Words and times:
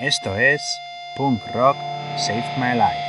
Esto 0.00 0.36
es 0.36 0.80
Punk 1.16 1.44
Rock 1.52 1.76
Saved 2.16 2.56
My 2.56 2.78
Life. 2.78 3.07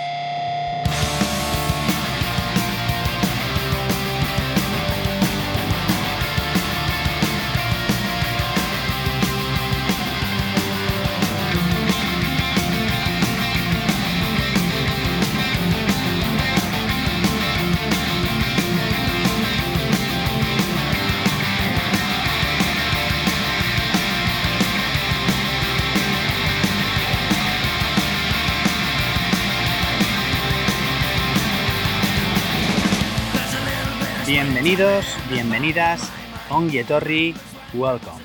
Bienvenidos, 34.70 35.18
bienvenidas, 35.32 36.14
Onguietorri, 36.52 37.34
welcome. 37.74 38.24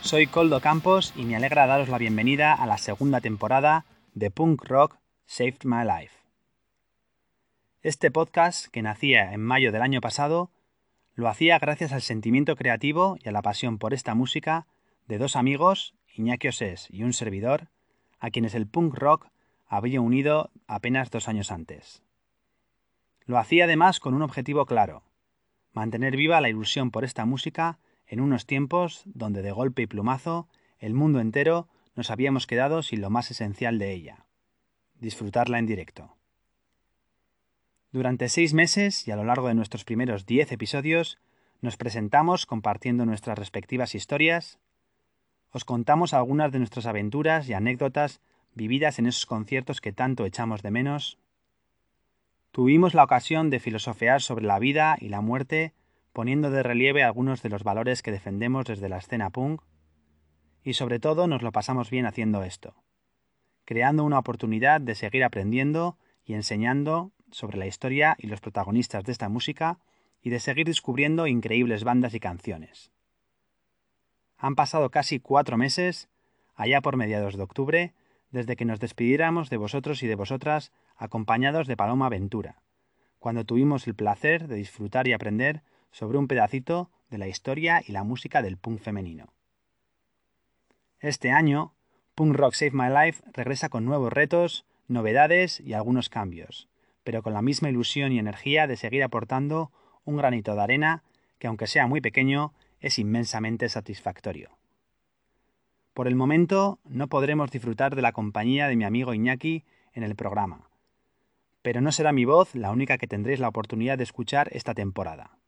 Soy 0.00 0.26
Coldo 0.26 0.60
Campos 0.60 1.12
y 1.14 1.22
me 1.22 1.36
alegra 1.36 1.68
daros 1.68 1.88
la 1.88 1.96
bienvenida 1.96 2.52
a 2.54 2.66
la 2.66 2.76
segunda 2.76 3.20
temporada 3.20 3.84
de 4.14 4.32
Punk 4.32 4.64
Rock 4.64 4.96
Saved 5.26 5.62
My 5.62 5.84
Life. 5.84 6.16
Este 7.82 8.10
podcast, 8.10 8.66
que 8.66 8.82
nacía 8.82 9.32
en 9.32 9.40
mayo 9.40 9.70
del 9.70 9.82
año 9.82 10.00
pasado, 10.00 10.50
lo 11.14 11.28
hacía 11.28 11.60
gracias 11.60 11.92
al 11.92 12.02
sentimiento 12.02 12.56
creativo 12.56 13.16
y 13.22 13.28
a 13.28 13.32
la 13.32 13.40
pasión 13.40 13.78
por 13.78 13.94
esta 13.94 14.16
música 14.16 14.66
de 15.06 15.18
dos 15.18 15.36
amigos, 15.36 15.94
Iñaki 16.16 16.48
Osés 16.48 16.88
y 16.90 17.04
un 17.04 17.12
servidor, 17.12 17.68
a 18.18 18.30
quienes 18.30 18.56
el 18.56 18.66
punk 18.66 18.92
rock 18.96 19.28
había 19.68 20.00
unido 20.00 20.50
apenas 20.66 21.12
dos 21.12 21.28
años 21.28 21.52
antes. 21.52 22.02
Lo 23.24 23.38
hacía 23.38 23.66
además 23.66 24.00
con 24.00 24.14
un 24.14 24.22
objetivo 24.22 24.66
claro, 24.66 25.04
mantener 25.78 26.16
viva 26.16 26.40
la 26.40 26.48
ilusión 26.48 26.90
por 26.90 27.04
esta 27.04 27.24
música 27.24 27.78
en 28.06 28.20
unos 28.20 28.46
tiempos 28.46 29.02
donde 29.06 29.42
de 29.42 29.52
golpe 29.52 29.82
y 29.82 29.86
plumazo 29.86 30.48
el 30.78 30.92
mundo 30.92 31.20
entero 31.20 31.68
nos 31.94 32.10
habíamos 32.10 32.46
quedado 32.48 32.82
sin 32.82 33.00
lo 33.00 33.10
más 33.10 33.30
esencial 33.30 33.78
de 33.78 33.92
ella, 33.92 34.26
disfrutarla 34.96 35.58
en 35.58 35.66
directo. 35.66 36.16
Durante 37.92 38.28
seis 38.28 38.54
meses 38.54 39.06
y 39.06 39.12
a 39.12 39.16
lo 39.16 39.24
largo 39.24 39.48
de 39.48 39.54
nuestros 39.54 39.84
primeros 39.84 40.26
diez 40.26 40.50
episodios, 40.50 41.18
nos 41.60 41.76
presentamos 41.76 42.44
compartiendo 42.44 43.06
nuestras 43.06 43.38
respectivas 43.38 43.94
historias, 43.94 44.58
os 45.50 45.64
contamos 45.64 46.12
algunas 46.12 46.50
de 46.50 46.58
nuestras 46.58 46.86
aventuras 46.86 47.48
y 47.48 47.54
anécdotas 47.54 48.20
vividas 48.52 48.98
en 48.98 49.06
esos 49.06 49.26
conciertos 49.26 49.80
que 49.80 49.92
tanto 49.92 50.26
echamos 50.26 50.62
de 50.62 50.72
menos, 50.72 51.18
Tuvimos 52.50 52.94
la 52.94 53.04
ocasión 53.04 53.50
de 53.50 53.60
filosofear 53.60 54.22
sobre 54.22 54.46
la 54.46 54.58
vida 54.58 54.96
y 55.00 55.08
la 55.08 55.20
muerte, 55.20 55.74
poniendo 56.12 56.50
de 56.50 56.62
relieve 56.62 57.04
algunos 57.04 57.42
de 57.42 57.50
los 57.50 57.62
valores 57.62 58.02
que 58.02 58.10
defendemos 58.10 58.66
desde 58.66 58.88
la 58.88 58.98
escena 58.98 59.30
punk, 59.30 59.62
y 60.62 60.74
sobre 60.74 60.98
todo 60.98 61.26
nos 61.26 61.42
lo 61.42 61.52
pasamos 61.52 61.90
bien 61.90 62.06
haciendo 62.06 62.42
esto, 62.42 62.74
creando 63.64 64.04
una 64.04 64.18
oportunidad 64.18 64.80
de 64.80 64.94
seguir 64.94 65.24
aprendiendo 65.24 65.98
y 66.24 66.34
enseñando 66.34 67.12
sobre 67.30 67.58
la 67.58 67.66
historia 67.66 68.16
y 68.18 68.26
los 68.26 68.40
protagonistas 68.40 69.04
de 69.04 69.12
esta 69.12 69.28
música 69.28 69.78
y 70.20 70.30
de 70.30 70.40
seguir 70.40 70.66
descubriendo 70.66 71.26
increíbles 71.26 71.84
bandas 71.84 72.14
y 72.14 72.20
canciones. 72.20 72.90
Han 74.36 74.54
pasado 74.54 74.90
casi 74.90 75.20
cuatro 75.20 75.56
meses, 75.56 76.08
allá 76.54 76.80
por 76.80 76.96
mediados 76.96 77.36
de 77.36 77.42
octubre, 77.42 77.94
desde 78.30 78.56
que 78.56 78.64
nos 78.64 78.80
despidiéramos 78.80 79.50
de 79.50 79.56
vosotros 79.56 80.02
y 80.02 80.06
de 80.06 80.14
vosotras 80.14 80.72
acompañados 80.98 81.66
de 81.66 81.76
Paloma 81.76 82.08
Ventura, 82.08 82.60
cuando 83.18 83.44
tuvimos 83.44 83.86
el 83.86 83.94
placer 83.94 84.48
de 84.48 84.56
disfrutar 84.56 85.08
y 85.08 85.12
aprender 85.12 85.62
sobre 85.90 86.18
un 86.18 86.28
pedacito 86.28 86.90
de 87.08 87.18
la 87.18 87.28
historia 87.28 87.82
y 87.86 87.92
la 87.92 88.04
música 88.04 88.42
del 88.42 88.58
punk 88.58 88.80
femenino. 88.80 89.32
Este 91.00 91.30
año, 91.30 91.72
Punk 92.14 92.34
Rock 92.34 92.54
Save 92.54 92.72
My 92.72 92.88
Life 92.88 93.22
regresa 93.32 93.68
con 93.68 93.84
nuevos 93.84 94.12
retos, 94.12 94.66
novedades 94.88 95.60
y 95.60 95.72
algunos 95.72 96.08
cambios, 96.08 96.68
pero 97.04 97.22
con 97.22 97.32
la 97.32 97.42
misma 97.42 97.70
ilusión 97.70 98.12
y 98.12 98.18
energía 98.18 98.66
de 98.66 98.76
seguir 98.76 99.02
aportando 99.02 99.70
un 100.04 100.16
granito 100.16 100.54
de 100.54 100.60
arena 100.60 101.04
que, 101.38 101.46
aunque 101.46 101.66
sea 101.66 101.86
muy 101.86 102.00
pequeño, 102.00 102.52
es 102.80 102.98
inmensamente 102.98 103.68
satisfactorio. 103.68 104.50
Por 105.94 106.08
el 106.08 106.16
momento 106.16 106.78
no 106.84 107.08
podremos 107.08 107.50
disfrutar 107.50 107.96
de 107.96 108.02
la 108.02 108.12
compañía 108.12 108.68
de 108.68 108.76
mi 108.76 108.84
amigo 108.84 109.14
Iñaki 109.14 109.64
en 109.92 110.02
el 110.02 110.16
programa, 110.16 110.67
pero 111.62 111.80
no 111.80 111.92
será 111.92 112.12
mi 112.12 112.24
voz 112.24 112.54
la 112.54 112.70
única 112.70 112.98
que 112.98 113.06
tendréis 113.06 113.40
la 113.40 113.48
oportunidad 113.48 113.98
de 113.98 114.04
escuchar 114.04 114.48
esta 114.52 114.74
temporada. 114.74 115.38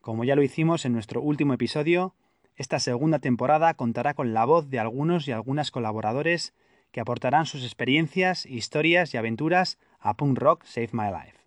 Como 0.00 0.24
ya 0.24 0.36
lo 0.36 0.42
hicimos 0.42 0.84
en 0.84 0.92
nuestro 0.92 1.20
último 1.20 1.54
episodio, 1.54 2.14
esta 2.56 2.78
segunda 2.80 3.18
temporada 3.18 3.74
contará 3.74 4.14
con 4.14 4.34
la 4.34 4.44
voz 4.44 4.68
de 4.70 4.78
algunos 4.78 5.28
y 5.28 5.32
algunas 5.32 5.70
colaboradores 5.70 6.54
que 6.90 7.00
aportarán 7.00 7.46
sus 7.46 7.62
experiencias, 7.62 8.46
historias 8.46 9.14
y 9.14 9.16
aventuras 9.16 9.78
a 10.00 10.14
Punk 10.16 10.38
Rock 10.38 10.64
Save 10.64 10.90
My 10.92 11.10
Life. 11.10 11.38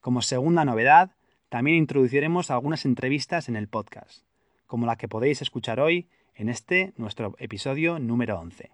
Como 0.00 0.22
segunda 0.22 0.64
novedad, 0.64 1.16
también 1.48 1.76
introduciremos 1.76 2.50
algunas 2.50 2.84
entrevistas 2.84 3.48
en 3.48 3.56
el 3.56 3.68
podcast, 3.68 4.24
como 4.66 4.86
la 4.86 4.96
que 4.96 5.08
podéis 5.08 5.42
escuchar 5.42 5.80
hoy 5.80 6.08
en 6.34 6.48
este 6.48 6.92
nuestro 6.96 7.34
episodio 7.38 7.98
número 7.98 8.38
11. 8.38 8.70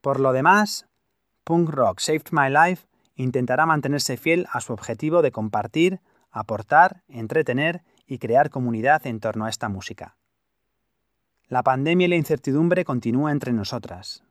Por 0.00 0.20
lo 0.20 0.32
demás, 0.32 0.88
Punk 1.44 1.68
Rock 1.68 2.00
Saved 2.00 2.28
My 2.30 2.48
Life 2.48 2.86
intentará 3.16 3.66
mantenerse 3.66 4.16
fiel 4.16 4.46
a 4.50 4.62
su 4.62 4.72
objetivo 4.72 5.20
de 5.20 5.30
compartir, 5.30 6.00
aportar, 6.30 7.02
entretener 7.06 7.82
y 8.06 8.16
crear 8.16 8.48
comunidad 8.48 9.06
en 9.06 9.20
torno 9.20 9.44
a 9.44 9.50
esta 9.50 9.68
música. 9.68 10.16
La 11.48 11.62
pandemia 11.62 12.06
y 12.06 12.08
la 12.08 12.16
incertidumbre 12.16 12.86
continúan 12.86 13.32
entre 13.32 13.52
nosotras. 13.52 14.24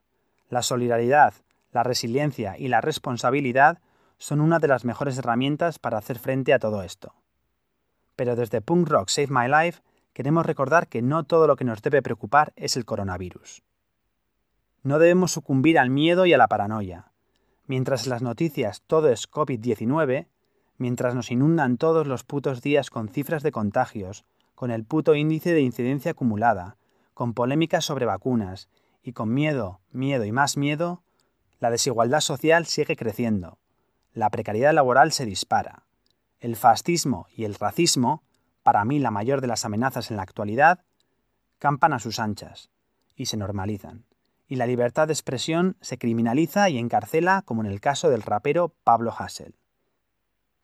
La 0.48 0.62
solidaridad, 0.62 1.34
la 1.70 1.84
resiliencia 1.84 2.58
y 2.58 2.66
la 2.66 2.80
responsabilidad 2.80 3.78
son 4.18 4.40
una 4.40 4.58
de 4.58 4.68
las 4.68 4.84
mejores 4.84 5.16
herramientas 5.16 5.78
para 5.78 5.98
hacer 5.98 6.18
frente 6.18 6.52
a 6.52 6.58
todo 6.58 6.82
esto. 6.82 7.14
Pero 8.16 8.34
desde 8.34 8.60
Punk 8.60 8.88
Rock 8.88 9.08
Save 9.08 9.28
My 9.30 9.46
Life 9.46 9.82
queremos 10.12 10.44
recordar 10.46 10.88
que 10.88 11.00
no 11.00 11.22
todo 11.22 11.46
lo 11.46 11.54
que 11.54 11.64
nos 11.64 11.80
debe 11.80 12.02
preocupar 12.02 12.52
es 12.56 12.76
el 12.76 12.84
coronavirus. 12.84 13.62
No 14.84 14.98
debemos 14.98 15.32
sucumbir 15.32 15.78
al 15.78 15.88
miedo 15.88 16.26
y 16.26 16.34
a 16.34 16.38
la 16.38 16.46
paranoia. 16.46 17.10
Mientras 17.66 18.04
en 18.04 18.10
las 18.10 18.20
noticias 18.20 18.82
todo 18.86 19.08
es 19.08 19.30
COVID-19, 19.30 20.28
mientras 20.76 21.14
nos 21.14 21.30
inundan 21.30 21.78
todos 21.78 22.06
los 22.06 22.22
putos 22.22 22.60
días 22.60 22.90
con 22.90 23.08
cifras 23.08 23.42
de 23.42 23.50
contagios, 23.50 24.26
con 24.54 24.70
el 24.70 24.84
puto 24.84 25.14
índice 25.14 25.54
de 25.54 25.62
incidencia 25.62 26.10
acumulada, 26.10 26.76
con 27.14 27.32
polémicas 27.32 27.86
sobre 27.86 28.04
vacunas, 28.04 28.68
y 29.02 29.12
con 29.12 29.32
miedo, 29.32 29.80
miedo 29.90 30.26
y 30.26 30.32
más 30.32 30.58
miedo, 30.58 31.02
la 31.60 31.70
desigualdad 31.70 32.20
social 32.20 32.66
sigue 32.66 32.94
creciendo, 32.94 33.56
la 34.12 34.28
precariedad 34.28 34.74
laboral 34.74 35.12
se 35.12 35.24
dispara, 35.24 35.86
el 36.40 36.56
fascismo 36.56 37.26
y 37.34 37.44
el 37.44 37.54
racismo, 37.54 38.22
para 38.62 38.84
mí 38.84 38.98
la 38.98 39.10
mayor 39.10 39.40
de 39.40 39.46
las 39.46 39.64
amenazas 39.64 40.10
en 40.10 40.18
la 40.18 40.24
actualidad, 40.24 40.84
campan 41.58 41.94
a 41.94 42.00
sus 42.00 42.18
anchas 42.18 42.68
y 43.16 43.26
se 43.26 43.38
normalizan 43.38 44.04
y 44.54 44.56
la 44.56 44.68
libertad 44.68 45.08
de 45.08 45.12
expresión 45.12 45.76
se 45.80 45.98
criminaliza 45.98 46.70
y 46.70 46.78
encarcela 46.78 47.42
como 47.42 47.64
en 47.64 47.66
el 47.66 47.80
caso 47.80 48.08
del 48.08 48.22
rapero 48.22 48.72
Pablo 48.84 49.12
Hassel. 49.12 49.56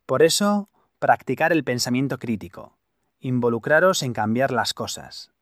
Por 0.07 0.23
eso, 0.23 0.69
practicar 1.01 1.51
el 1.51 1.65
pensamiento 1.65 2.21
crítico, 2.21 2.79
involucraros 3.19 4.05
en 4.05 4.13
cambiar 4.13 4.53
las 4.53 4.75
cosas, 4.75 5.33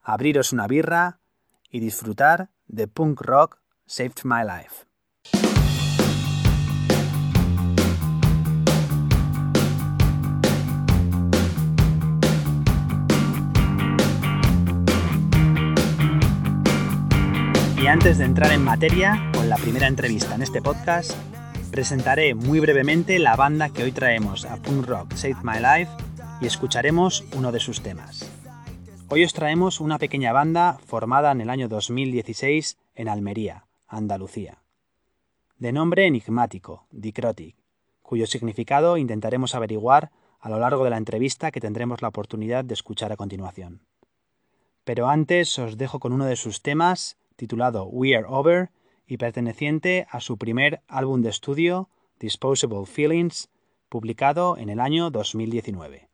abriros 0.00 0.54
una 0.54 0.66
birra 0.66 1.20
y 1.68 1.80
disfrutar 1.80 2.48
de 2.66 2.88
punk 2.88 3.20
rock 3.20 3.58
Saved 3.84 4.24
My 4.24 4.40
Life. 4.42 4.86
Y 17.82 17.88
antes 17.88 18.18
de 18.18 18.26
entrar 18.26 18.52
en 18.52 18.62
materia 18.62 19.28
con 19.34 19.48
la 19.48 19.56
primera 19.56 19.88
entrevista 19.88 20.36
en 20.36 20.42
este 20.42 20.62
podcast, 20.62 21.10
presentaré 21.72 22.32
muy 22.32 22.60
brevemente 22.60 23.18
la 23.18 23.34
banda 23.34 23.70
que 23.70 23.82
hoy 23.82 23.90
traemos 23.90 24.44
a 24.44 24.56
Punk 24.58 24.86
Rock 24.86 25.14
Save 25.14 25.38
My 25.42 25.58
Life 25.58 25.90
y 26.40 26.46
escucharemos 26.46 27.24
uno 27.34 27.50
de 27.50 27.58
sus 27.58 27.82
temas. 27.82 28.30
Hoy 29.08 29.24
os 29.24 29.32
traemos 29.32 29.80
una 29.80 29.98
pequeña 29.98 30.32
banda 30.32 30.78
formada 30.86 31.32
en 31.32 31.40
el 31.40 31.50
año 31.50 31.66
2016 31.66 32.78
en 32.94 33.08
Almería, 33.08 33.66
Andalucía. 33.88 34.62
De 35.58 35.72
nombre 35.72 36.06
enigmático, 36.06 36.86
Dicrotic, 36.92 37.56
cuyo 38.00 38.28
significado 38.28 38.96
intentaremos 38.96 39.56
averiguar 39.56 40.12
a 40.38 40.48
lo 40.48 40.60
largo 40.60 40.84
de 40.84 40.90
la 40.90 40.98
entrevista 40.98 41.50
que 41.50 41.60
tendremos 41.60 42.00
la 42.00 42.08
oportunidad 42.08 42.64
de 42.64 42.74
escuchar 42.74 43.10
a 43.10 43.16
continuación. 43.16 43.82
Pero 44.84 45.08
antes 45.08 45.58
os 45.58 45.76
dejo 45.76 45.98
con 45.98 46.12
uno 46.12 46.26
de 46.26 46.36
sus 46.36 46.62
temas 46.62 47.16
titulado 47.36 47.86
We 47.86 48.16
Are 48.16 48.26
Over 48.28 48.70
y 49.06 49.16
perteneciente 49.16 50.06
a 50.10 50.20
su 50.20 50.38
primer 50.38 50.82
álbum 50.88 51.22
de 51.22 51.30
estudio, 51.30 51.88
Disposable 52.18 52.86
Feelings, 52.86 53.50
publicado 53.88 54.56
en 54.56 54.70
el 54.70 54.80
año 54.80 55.10
2019. 55.10 56.11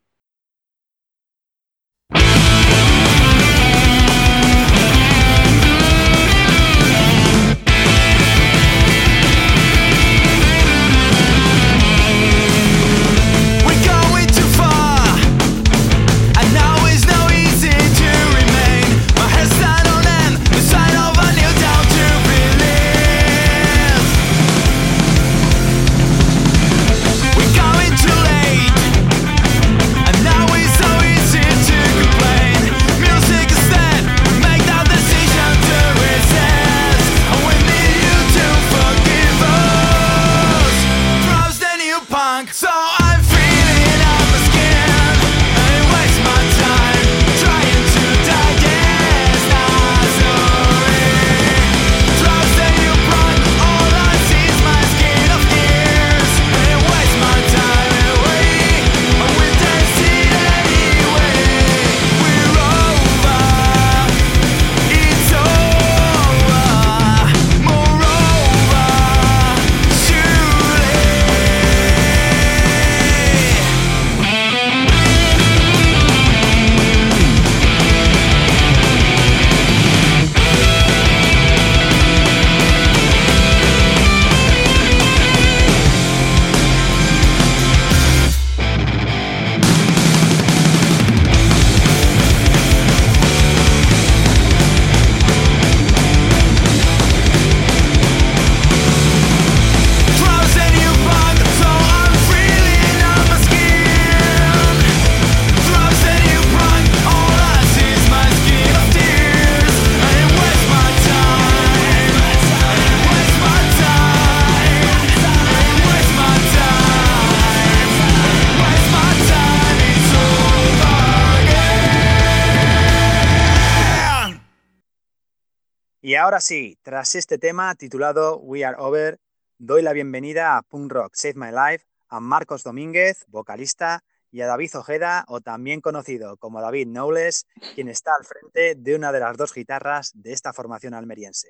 Ahora 126.29 126.41
sí, 126.41 126.77
tras 126.83 127.15
este 127.15 127.39
tema 127.39 127.73
titulado 127.73 128.37
We 128.37 128.63
Are 128.63 128.77
Over, 128.77 129.17
doy 129.57 129.81
la 129.81 129.93
bienvenida 129.93 130.57
a 130.57 130.61
Punk 130.61 130.91
Rock 130.91 131.15
Save 131.15 131.33
My 131.33 131.47
Life 131.47 131.87
a 132.07 132.19
Marcos 132.19 132.63
Domínguez, 132.63 133.25
vocalista, 133.29 134.03
y 134.29 134.41
a 134.41 134.45
David 134.45 134.69
Ojeda, 134.75 135.25
o 135.27 135.41
también 135.41 135.81
conocido 135.81 136.37
como 136.37 136.61
David 136.61 136.85
Knowles, 136.85 137.47
quien 137.73 137.87
está 137.87 138.11
al 138.15 138.25
frente 138.25 138.75
de 138.75 138.95
una 138.95 139.11
de 139.11 139.21
las 139.21 139.37
dos 139.37 139.55
guitarras 139.55 140.11
de 140.13 140.31
esta 140.31 140.53
formación 140.53 140.93
almeriense. 140.93 141.49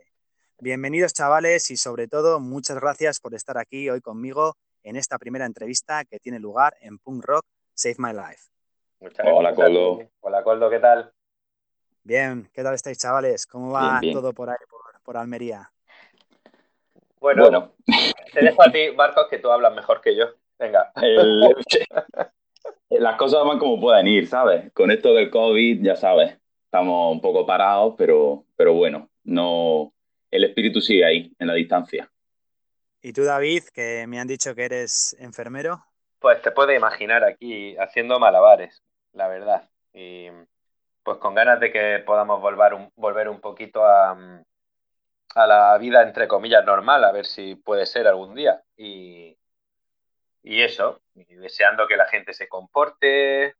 Bienvenidos 0.60 1.12
chavales 1.12 1.72
y 1.72 1.76
sobre 1.76 2.08
todo 2.08 2.40
muchas 2.40 2.80
gracias 2.80 3.20
por 3.20 3.36
estar 3.36 3.58
aquí 3.58 3.90
hoy 3.90 4.00
conmigo 4.00 4.56
en 4.84 4.96
esta 4.96 5.18
primera 5.18 5.46
entrevista 5.46 6.06
que 6.06 6.22
tiene 6.22 6.40
lugar 6.40 6.74
en 6.80 7.00
Punk 7.00 7.26
Rock 7.26 7.46
Save 7.74 7.96
My 7.98 8.14
Life. 8.14 8.48
Hola 9.26 9.54
Coldo. 9.54 10.10
Hola 10.22 10.42
Coldo, 10.42 10.70
¿qué 10.70 10.80
tal? 10.80 11.12
Bien, 12.04 12.50
¿qué 12.54 12.63
tal 12.63 12.74
estáis, 12.74 12.98
chavales? 12.98 13.46
¿Cómo 13.46 13.72
va 13.72 14.00
todo 14.13 14.34
por 14.34 14.50
ahí, 14.50 14.57
por, 15.04 15.18
Almería? 15.18 15.69
Bueno, 17.19 17.74
te 18.34 18.42
dejo 18.42 18.63
a 18.63 18.72
ti, 18.72 18.92
Marcos, 18.96 19.28
que 19.30 19.40
tú 19.40 19.51
hablas 19.51 19.74
mejor 19.75 20.01
que 20.01 20.16
yo. 20.16 20.25
Venga. 20.57 20.92
las 22.90 23.16
cosas 23.18 23.46
van 23.46 23.60
como 23.60 23.80
pueden 23.80 24.07
ir, 24.07 24.28
¿sabes? 24.28 24.72
Con 24.74 24.92
esto 24.92 25.13
del 25.13 25.30
COVID, 25.30 25.84
ya 25.84 25.96
sabes, 25.96 26.38
estamos 26.66 27.12
un 27.12 27.22
poco 27.22 27.46
parados, 27.46 27.96
pero, 27.98 28.45
pero 28.56 28.74
bueno, 28.74 29.10
no, 29.24 29.94
el 30.31 30.44
espíritu 30.44 30.81
sigue 30.81 31.06
ahí, 31.06 31.34
en 31.40 31.48
la 31.48 31.54
distancia. 31.54 32.12
¿Y 33.02 33.13
tú, 33.13 33.24
David, 33.24 33.63
que 33.74 34.06
me 34.07 34.19
han 34.19 34.28
dicho 34.28 34.54
que 34.54 34.66
eres 34.66 35.16
enfermero? 35.19 35.84
Pues 36.19 36.42
te 36.42 36.52
puedes 36.52 36.78
imaginar 36.78 37.24
aquí 37.24 37.78
haciendo 37.78 38.19
malabares, 38.19 38.84
la 39.13 39.30
verdad. 39.30 39.69
Y 39.94 40.28
pues 41.10 41.18
con 41.18 41.34
ganas 41.34 41.60
de 41.60 41.72
que 41.72 42.04
podamos 42.06 42.40
volver 42.40 42.76
un, 42.76 42.92
volver 42.96 43.30
un 43.30 43.42
poquito 43.42 43.84
a, 43.84 44.16
a 45.34 45.48
la 45.48 45.76
vida, 45.80 46.04
entre 46.04 46.28
comillas, 46.28 46.64
normal, 46.64 47.04
a 47.04 47.12
ver 47.12 47.26
si 47.26 47.56
puede 47.56 47.88
ser 47.88 48.08
algún 48.08 48.36
día. 48.36 48.62
Y, 48.78 49.36
y 50.44 50.62
eso, 50.62 51.02
deseando 51.16 51.88
que 51.88 51.98
la 51.98 52.06
gente 52.06 52.32
se 52.32 52.48
comporte 52.48 53.56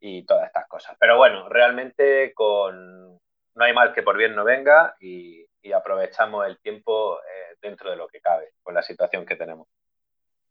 y 0.00 0.22
todas 0.24 0.46
estas 0.46 0.66
cosas. 0.68 0.96
Pero 0.98 1.18
bueno, 1.18 1.50
realmente 1.50 2.32
con 2.32 3.12
no 3.12 3.64
hay 3.64 3.74
mal 3.74 3.92
que 3.92 4.02
por 4.02 4.16
bien 4.16 4.34
no 4.34 4.42
venga 4.42 4.96
y, 5.00 5.46
aprovechamos 5.74 6.46
el 6.46 6.58
tiempo 6.60 7.18
eh, 7.18 7.56
dentro 7.60 7.90
de 7.90 7.96
lo 7.96 8.08
que 8.08 8.22
cabe 8.22 8.54
con 8.62 8.74
la 8.74 8.82
situación 8.82 9.26
que 9.26 9.36
tenemos. 9.36 9.68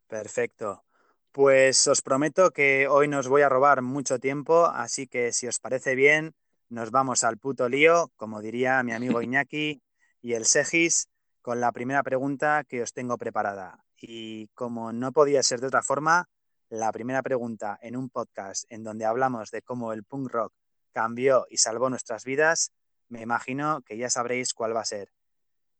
Perfecto. 0.06 0.84
Pues 1.32 1.86
os 1.86 2.02
prometo 2.02 2.50
que 2.50 2.88
hoy 2.88 3.06
nos 3.06 3.28
voy 3.28 3.42
a 3.42 3.48
robar 3.48 3.82
mucho 3.82 4.18
tiempo, 4.18 4.66
así 4.66 5.06
que 5.06 5.30
si 5.30 5.46
os 5.46 5.60
parece 5.60 5.94
bien, 5.94 6.34
nos 6.68 6.90
vamos 6.90 7.22
al 7.22 7.38
puto 7.38 7.68
lío, 7.68 8.10
como 8.16 8.40
diría 8.40 8.82
mi 8.82 8.92
amigo 8.92 9.22
Iñaki 9.22 9.80
y 10.22 10.32
el 10.32 10.44
Segis, 10.44 11.08
con 11.40 11.60
la 11.60 11.70
primera 11.70 12.02
pregunta 12.02 12.64
que 12.64 12.82
os 12.82 12.92
tengo 12.92 13.16
preparada. 13.16 13.84
Y 13.96 14.48
como 14.54 14.92
no 14.92 15.12
podía 15.12 15.44
ser 15.44 15.60
de 15.60 15.68
otra 15.68 15.82
forma, 15.82 16.28
la 16.68 16.90
primera 16.90 17.22
pregunta 17.22 17.78
en 17.80 17.96
un 17.96 18.10
podcast 18.10 18.64
en 18.68 18.82
donde 18.82 19.04
hablamos 19.04 19.52
de 19.52 19.62
cómo 19.62 19.92
el 19.92 20.02
punk 20.02 20.32
rock 20.32 20.52
cambió 20.92 21.46
y 21.48 21.58
salvó 21.58 21.90
nuestras 21.90 22.24
vidas, 22.24 22.72
me 23.08 23.22
imagino 23.22 23.82
que 23.82 23.96
ya 23.96 24.10
sabréis 24.10 24.52
cuál 24.52 24.74
va 24.74 24.80
a 24.80 24.84
ser. 24.84 25.12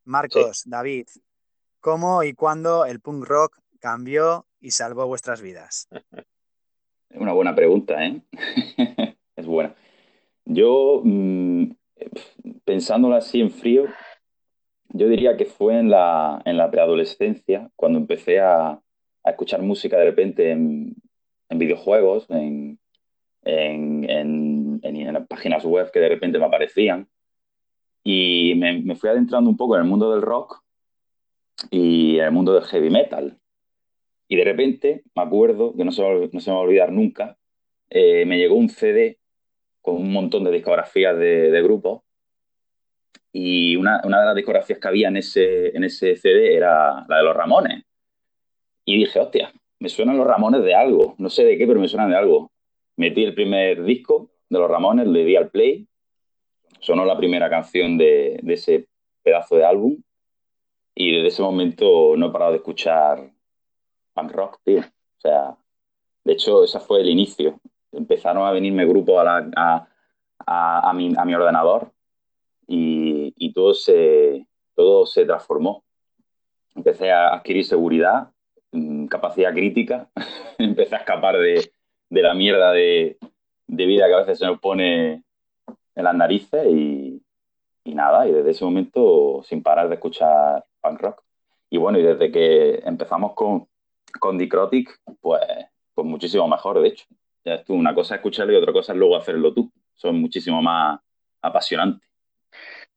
Marcos, 0.05 0.63
David, 0.65 1.09
¿cómo 1.81 2.23
y 2.23 2.35
cuándo 2.35 2.85
el 2.85 3.01
punk 3.01 3.25
rock 3.25 3.59
cambió 3.81 4.47
y 4.61 4.71
salvó 4.71 5.07
vuestras 5.07 5.41
vidas? 5.41 5.89
Una 7.11 7.33
buena 7.33 7.55
pregunta, 7.55 8.05
¿eh? 8.05 8.21
es 9.37 9.47
buena. 9.47 9.75
Yo, 10.45 11.03
mm, 11.05 11.71
pensándolo 12.65 13.15
así 13.15 13.41
en 13.41 13.51
frío, 13.51 13.87
yo 14.91 15.09
diría 15.09 15.37
que 15.37 15.45
fue 15.47 15.79
en 15.79 15.91
la, 15.91 16.43
en 16.45 16.57
la 16.57 16.71
preadolescencia, 16.71 17.71
cuando 17.77 17.99
empecé 17.99 18.41
a, 18.41 18.71
a 18.71 19.31
escuchar 19.31 19.63
música 19.63 19.97
de 19.99 20.05
repente 20.05 20.51
en, 20.51 20.95
en 21.49 21.59
videojuegos, 21.59 22.27
en, 22.31 22.79
en, 23.43 24.81
páginas 25.29 25.65
web 25.65 25.91
que 25.93 26.01
de 26.01 26.09
repente 26.09 26.39
me 26.39 26.47
aparecían. 26.47 27.09
Y 28.03 28.55
me, 28.57 28.81
me, 28.81 28.97
fui 28.97 29.11
adentrando 29.11 29.49
un 29.49 29.57
poco 29.57 29.77
en 29.77 29.83
el 29.83 29.89
mundo 29.89 30.13
del 30.13 30.23
rock 30.23 30.63
y 31.71 32.19
en 32.19 32.25
el 32.25 32.33
mundo 32.33 32.55
del 32.55 32.65
heavy 32.65 32.91
metal. 32.91 33.40
Y 34.33 34.37
de 34.37 34.45
repente, 34.45 35.03
me 35.17 35.23
acuerdo, 35.25 35.75
que 35.77 35.85
no 35.85 35.91
se, 35.91 36.03
se 36.05 36.51
me 36.51 36.55
va 36.55 36.61
a 36.61 36.63
olvidar 36.63 36.93
nunca, 36.93 37.37
eh, 37.91 38.25
me 38.27 38.39
llegó 38.39 38.55
un 38.55 38.69
CD 38.69 39.19
con 39.81 39.97
un 39.97 40.13
montón 40.13 40.45
de 40.45 40.53
discografías 40.53 41.19
de, 41.19 41.51
de 41.51 41.63
grupos. 41.63 42.03
Y 43.33 43.75
una, 43.75 44.01
una, 44.05 44.21
de 44.21 44.27
las 44.27 44.37
discografías 44.37 44.79
que 44.79 44.87
había 44.87 45.09
en 45.09 45.17
ese, 45.17 45.77
en 45.77 45.83
ese 45.83 46.15
CD 46.15 46.55
era 46.55 47.05
la 47.09 47.17
de 47.17 47.25
los 47.25 47.35
Ramones. 47.35 47.83
Y 48.85 48.99
dije, 48.99 49.19
hostia, 49.19 49.53
me 49.81 49.89
suenan 49.89 50.17
los 50.17 50.29
Ramones 50.29 50.63
de 50.63 50.77
algo. 50.77 51.17
No 51.19 51.29
sé 51.29 51.45
de 51.45 51.59
qué, 51.59 51.67
pero 51.67 51.81
me 51.81 51.89
suenan 51.89 52.11
de 52.11 52.17
algo. 52.17 52.53
Metí 52.97 53.25
el 53.25 53.35
primer 53.35 53.83
disco 53.83 54.31
de 54.49 54.61
los 54.61 54.71
Ramones, 54.71 55.09
le 55.09 55.25
di 55.25 55.35
al 55.35 55.51
play. 55.51 55.89
Sonó 56.79 57.05
la 57.05 57.17
primera 57.17 57.51
canción 57.51 57.99
de, 57.99 58.39
de 58.45 58.55
ese 58.55 58.87
pedazo 59.25 59.57
de 59.57 59.65
álbum. 59.65 60.01
Y 60.95 61.17
desde 61.17 61.29
ese 61.29 61.43
momento 61.43 62.15
no 62.17 62.29
he 62.29 62.31
parado 62.31 62.53
de 62.53 62.59
escuchar 62.59 63.33
punk 64.15 64.33
rock, 64.33 64.59
tío. 64.65 64.81
O 64.81 65.21
sea, 65.21 65.57
de 66.25 66.33
hecho, 66.33 66.65
ese 66.65 66.81
fue 66.81 67.01
el 67.01 67.09
inicio. 67.09 67.61
Empezaron 67.93 68.47
a 68.47 68.53
venirme 68.53 68.87
grupos 68.87 69.25
a, 69.27 69.89
a, 70.47 70.93
mi, 70.95 71.13
a 71.17 71.25
mi, 71.25 71.35
ordenador 71.35 71.93
y, 72.67 73.35
y, 73.37 73.53
todo, 73.53 73.75
se, 73.75 74.47
todo 74.75 75.07
se 75.07 75.25
transformó. 75.25 75.85
Empecé 76.75 77.11
a 77.11 77.35
adquirir 77.35 77.65
seguridad, 77.65 78.31
mm, 78.73 79.07
capacidad 79.07 79.53
crítica, 79.53 80.09
empecé 80.59 80.95
a 80.95 80.99
escapar 80.99 81.39
de, 81.39 81.73
de 82.09 82.23
la 82.23 82.35
mierda 82.35 82.73
de, 82.73 83.19
de, 83.67 83.87
vida 83.87 84.07
que 84.07 84.15
a 84.15 84.21
veces 84.21 84.39
se 84.39 84.47
nos 84.47 84.61
pone 84.61 85.25
en 85.95 86.05
las 86.05 86.15
narices 86.15 86.67
y, 86.71 87.23
y 87.85 87.95
nada, 87.95 88.29
y 88.29 88.33
desde 88.33 88.51
ese 88.51 88.65
momento 88.65 89.43
sin 89.45 89.63
parar 89.63 89.89
de 89.89 89.97
escuchar 89.97 90.65
punk 90.81 91.01
rock. 91.01 91.23
Y 91.71 91.79
bueno, 91.79 91.99
y 91.99 92.03
desde 92.03 92.31
que 92.33 92.83
empezamos 92.85 93.35
con, 93.35 93.69
con 94.19 94.39
Dicrotic, 94.39 95.01
pues, 95.21 95.43
pues 95.95 96.07
muchísimo 96.07 96.49
mejor, 96.49 96.81
de 96.81 96.89
hecho. 96.89 97.07
Ya 97.45 97.55
es 97.55 97.65
tú, 97.65 97.75
una 97.75 97.95
cosa 97.95 98.15
es 98.15 98.19
escucharlo 98.19 98.53
y 98.53 98.57
otra 98.57 98.73
cosa 98.73 98.93
es 98.93 98.99
luego 98.99 99.17
hacerlo 99.17 99.55
tú. 99.55 99.71
Son 99.95 100.21
muchísimo 100.21 100.61
más 100.63 101.01
apasionantes. 101.41 102.09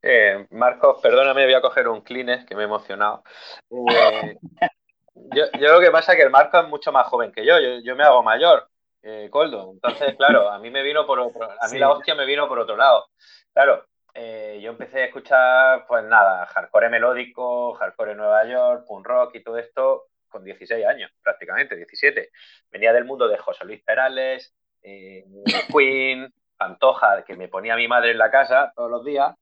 Eh, 0.01 0.48
Marcos, 0.51 1.00
perdóname, 1.01 1.46
voy 1.46 1.53
a 1.53 1.62
coger 1.62 1.88
un 1.88 2.01
Kleenex 2.01 2.46
que 2.46 2.55
me 2.55 2.63
he 2.63 2.65
emocionado. 2.65 3.24
Eh, 3.70 4.38
yo, 5.13 5.46
lo 5.72 5.79
que 5.79 5.91
pasa 5.91 6.12
es 6.12 6.17
que 6.17 6.24
el 6.25 6.29
Marcos 6.29 6.63
es 6.63 6.70
mucho 6.70 6.91
más 6.91 7.08
joven 7.08 7.32
que 7.32 7.46
yo, 7.46 7.55
yo, 7.60 7.96
me 7.96 8.03
hago 8.03 8.22
mayor, 8.22 8.67
eh, 9.01 9.29
Coldo. 9.32 9.72
Entonces, 9.72 10.15
claro, 10.17 10.50
a 10.50 10.60
mí 10.60 10.70
me 10.70 10.84
vino 10.84 11.05
por 11.05 11.20
otro, 11.20 11.50
a 11.60 11.67
mí 11.70 11.79
la 11.79 11.91
hostia 11.91 12.15
me 12.15 12.25
vino 12.25 12.48
por 12.50 12.60
otro 12.60 12.75
lado. 12.75 13.08
Claro, 13.53 13.86
eh, 14.13 14.60
yo 14.62 14.72
empecé 14.72 15.03
a 15.03 15.05
escuchar, 15.05 15.86
pues 15.88 16.03
nada, 16.03 16.46
hardcore 16.48 16.89
melódico, 16.89 17.74
hardcore 17.75 18.12
en 18.12 18.17
Nueva 18.17 18.46
York, 18.46 18.86
punk 18.86 19.08
rock 19.08 19.36
y 19.36 19.43
todo 19.43 19.58
esto 19.58 20.08
con 20.34 20.44
16 20.44 20.86
años, 20.86 21.12
prácticamente, 21.22 21.75
17. 21.78 22.32
Venía 22.72 22.92
del 22.92 23.06
mundo 23.06 23.28
de 23.28 23.38
José 23.38 23.63
Luis 23.63 23.82
Perales, 23.84 24.54
eh, 24.82 25.24
Queen, 25.72 26.34
Pantoja, 26.58 27.24
que 27.24 27.36
me 27.36 27.48
ponía 27.48 27.75
mi 27.75 27.88
madre 27.88 28.12
en 28.12 28.18
la 28.18 28.32
casa 28.32 28.74
todos 28.75 28.90
los 28.90 29.06
días, 29.06 29.34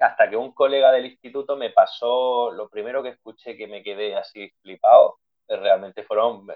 hasta 0.00 0.28
que 0.28 0.36
un 0.36 0.52
colega 0.52 0.90
del 0.90 1.06
instituto 1.06 1.56
me 1.56 1.70
pasó, 1.70 2.50
lo 2.50 2.68
primero 2.68 3.02
que 3.02 3.10
escuché 3.10 3.56
que 3.56 3.68
me 3.68 3.82
quedé 3.82 4.16
así 4.16 4.50
flipado, 4.62 5.18
eh, 5.46 5.56
realmente 5.56 6.02
fueron 6.02 6.46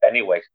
Pennywise. 0.00 0.48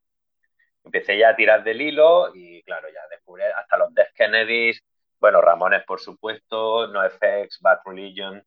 Empecé 0.86 1.18
ya 1.18 1.30
a 1.30 1.36
tirar 1.36 1.64
del 1.64 1.82
hilo 1.82 2.34
y 2.34 2.64
claro, 2.64 2.88
ya 2.90 3.02
descubrí 3.10 3.44
hasta 3.44 3.78
los 3.78 3.94
Death 3.94 4.14
Kennedys, 4.16 4.82
bueno, 5.20 5.40
Ramones, 5.42 5.84
por 5.86 6.02
supuesto, 6.02 6.88
NoFX, 6.88 7.62
Bad 7.62 7.80
Religion, 7.86 8.44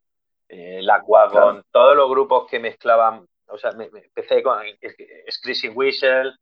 eh, 0.49 0.81
Wagon, 1.07 1.65
todos 1.71 1.97
los 1.97 2.09
grupos 2.09 2.47
que 2.49 2.59
mezclaban, 2.59 3.27
o 3.49 3.59
sea, 3.59 3.73
me, 3.73 3.85
empecé 3.85 4.43
con 4.43 4.59
Screeching 5.31 5.73
Whistle, 5.75 6.33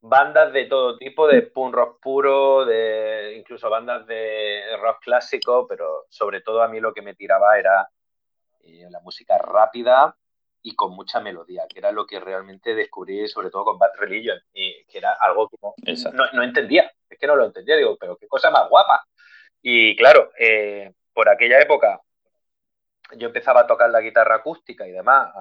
bandas 0.00 0.52
de 0.52 0.66
todo 0.66 0.98
tipo, 0.98 1.26
de 1.26 1.42
punk 1.42 1.74
rock 1.74 2.00
puro, 2.00 2.64
de 2.66 3.36
incluso 3.38 3.70
bandas 3.70 4.06
de 4.06 4.62
rock 4.80 5.02
clásico, 5.02 5.66
pero 5.66 6.04
sobre 6.10 6.42
todo 6.42 6.62
a 6.62 6.68
mí 6.68 6.80
lo 6.80 6.92
que 6.92 7.02
me 7.02 7.14
tiraba 7.14 7.58
era 7.58 7.88
eh, 8.62 8.86
la 8.90 9.00
música 9.00 9.38
rápida 9.38 10.16
y 10.62 10.74
con 10.74 10.92
mucha 10.92 11.20
melodía, 11.20 11.64
que 11.68 11.78
era 11.78 11.92
lo 11.92 12.06
que 12.06 12.20
realmente 12.20 12.74
descubrí, 12.74 13.28
sobre 13.28 13.50
todo 13.50 13.64
con 13.64 13.78
Bad 13.78 13.96
Religion, 13.98 14.38
y 14.52 14.84
que 14.86 14.98
era 14.98 15.12
algo 15.20 15.48
que 15.48 15.56
no, 15.60 15.74
no, 16.32 16.42
entendía, 16.42 16.90
es 17.08 17.18
que 17.18 17.26
no 17.26 17.36
lo 17.36 17.44
entendía, 17.44 17.76
digo, 17.76 17.96
pero 17.98 18.16
qué 18.16 18.26
cosa 18.26 18.50
más 18.50 18.68
guapa. 18.68 19.06
Y 19.60 19.96
claro, 19.96 20.32
eh, 20.38 20.92
por 21.12 21.28
aquella 21.28 21.60
época 21.60 22.00
yo 23.16 23.26
empezaba 23.28 23.60
a 23.60 23.66
tocar 23.66 23.90
la 23.90 24.00
guitarra 24.00 24.36
acústica 24.36 24.86
y 24.86 24.92
demás 24.92 25.32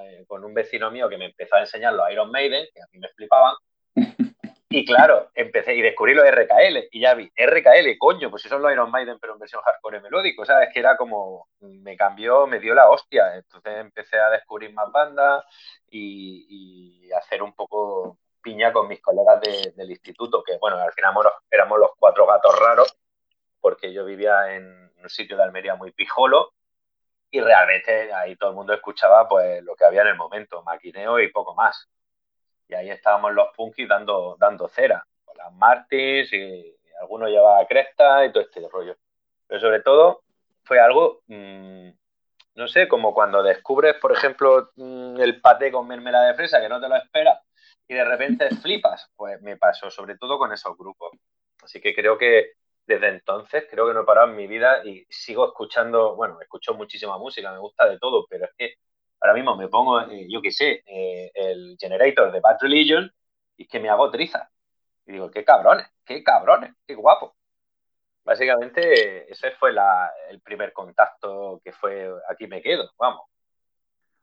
eh, 0.00 0.24
con 0.26 0.44
un 0.44 0.54
vecino 0.54 0.90
mío 0.90 1.08
que 1.08 1.18
me 1.18 1.26
empezó 1.26 1.56
a 1.56 1.60
enseñar 1.60 1.92
los 1.92 2.10
Iron 2.10 2.30
Maiden, 2.30 2.66
que 2.72 2.82
a 2.82 2.86
mí 2.92 2.98
me 2.98 3.08
flipaban. 3.08 3.54
Y 4.68 4.84
claro, 4.84 5.30
empecé 5.34 5.74
y 5.74 5.80
descubrí 5.80 6.12
los 6.12 6.26
RKL 6.26 6.88
y 6.90 7.00
ya 7.00 7.14
vi, 7.14 7.30
RKL, 7.34 7.96
coño, 7.98 8.28
pues 8.28 8.42
si 8.42 8.48
son 8.48 8.60
los 8.60 8.72
Iron 8.72 8.90
Maiden, 8.90 9.16
pero 9.20 9.32
en 9.32 9.38
versión 9.38 9.62
hardcore 9.62 10.00
melódico, 10.00 10.44
¿sabes? 10.44 10.70
Que 10.74 10.80
era 10.80 10.96
como, 10.96 11.48
me 11.60 11.96
cambió, 11.96 12.48
me 12.48 12.58
dio 12.58 12.74
la 12.74 12.90
hostia. 12.90 13.36
Entonces 13.36 13.72
empecé 13.78 14.18
a 14.18 14.28
descubrir 14.28 14.74
más 14.74 14.90
bandas 14.90 15.44
y, 15.88 17.06
y 17.06 17.12
hacer 17.12 17.44
un 17.44 17.54
poco 17.54 18.18
piña 18.42 18.72
con 18.72 18.88
mis 18.88 19.00
colegas 19.00 19.40
del 19.40 19.90
instituto, 19.90 20.42
que 20.42 20.58
bueno, 20.58 20.76
al 20.78 20.92
final 20.92 21.14
éramos 21.50 21.78
los 21.78 21.90
cuatro 21.98 22.26
gatos 22.26 22.58
raros 22.58 22.96
porque 23.60 23.92
yo 23.92 24.04
vivía 24.04 24.54
en 24.54 24.92
un 25.02 25.08
sitio 25.08 25.36
de 25.36 25.42
Almería 25.42 25.74
muy 25.74 25.90
pijolo 25.90 26.52
y 27.36 27.40
realmente 27.40 28.10
ahí 28.14 28.34
todo 28.36 28.50
el 28.50 28.56
mundo 28.56 28.72
escuchaba 28.72 29.28
pues 29.28 29.62
lo 29.62 29.76
que 29.76 29.84
había 29.84 30.00
en 30.00 30.08
el 30.08 30.16
momento, 30.16 30.62
maquineo 30.62 31.20
y 31.20 31.30
poco 31.30 31.54
más. 31.54 31.86
Y 32.66 32.74
ahí 32.74 32.88
estábamos 32.88 33.34
los 33.34 33.48
punkis 33.54 33.86
dando, 33.86 34.36
dando 34.40 34.68
cera, 34.68 35.06
con 35.22 35.36
las 35.36 35.52
Martins 35.52 36.32
y, 36.32 36.72
algunos 36.98 37.28
llevaba 37.28 37.66
cresta 37.66 38.24
y 38.24 38.32
todo 38.32 38.42
este 38.42 38.66
rollo. 38.72 38.96
Pero 39.46 39.60
sobre 39.60 39.80
todo 39.82 40.22
fue 40.64 40.80
algo, 40.80 41.20
mm, 41.26 41.90
no 42.54 42.68
sé, 42.68 42.88
como 42.88 43.12
cuando 43.12 43.42
descubres, 43.42 43.96
por 43.96 44.12
ejemplo, 44.12 44.70
mm, 44.76 45.20
el 45.20 45.38
paté 45.42 45.70
con 45.70 45.86
mermelada 45.86 46.28
de 46.28 46.34
fresa 46.34 46.58
que 46.58 46.70
no 46.70 46.80
te 46.80 46.88
lo 46.88 46.96
esperas 46.96 47.38
y 47.86 47.92
de 47.92 48.04
repente 48.04 48.48
flipas, 48.66 49.10
pues 49.14 49.42
me 49.42 49.58
pasó 49.58 49.90
sobre 49.90 50.16
todo 50.16 50.38
con 50.38 50.54
esos 50.54 50.74
grupos. 50.78 51.10
Así 51.62 51.82
que 51.82 51.94
creo 51.94 52.16
que 52.16 52.52
desde 52.86 53.08
entonces 53.08 53.64
creo 53.70 53.86
que 53.86 53.94
no 53.94 54.02
he 54.02 54.04
parado 54.04 54.28
en 54.28 54.36
mi 54.36 54.46
vida 54.46 54.84
y 54.84 55.04
sigo 55.10 55.46
escuchando, 55.46 56.14
bueno, 56.14 56.40
escucho 56.40 56.74
muchísima 56.74 57.18
música, 57.18 57.52
me 57.52 57.58
gusta 57.58 57.88
de 57.88 57.98
todo, 57.98 58.26
pero 58.28 58.44
es 58.44 58.52
que 58.56 58.74
ahora 59.20 59.34
mismo 59.34 59.56
me 59.56 59.68
pongo, 59.68 60.00
eh, 60.02 60.26
yo 60.30 60.40
qué 60.40 60.52
sé, 60.52 60.82
eh, 60.86 61.30
el 61.34 61.76
generator 61.78 62.30
de 62.32 62.40
Bad 62.40 62.58
Religion 62.60 63.12
y 63.56 63.64
es 63.64 63.68
que 63.68 63.80
me 63.80 63.88
hago 63.88 64.10
triza. 64.10 64.50
Y 65.06 65.12
digo, 65.12 65.30
qué 65.30 65.44
cabrones, 65.44 65.86
qué 66.04 66.22
cabrones, 66.22 66.74
qué 66.86 66.94
guapo. 66.94 67.36
Básicamente 68.24 69.30
ese 69.30 69.52
fue 69.52 69.70
el 70.30 70.40
primer 70.40 70.72
contacto 70.72 71.60
que 71.62 71.72
fue 71.72 72.10
aquí 72.28 72.46
me 72.46 72.60
quedo, 72.60 72.90
vamos. 72.98 73.22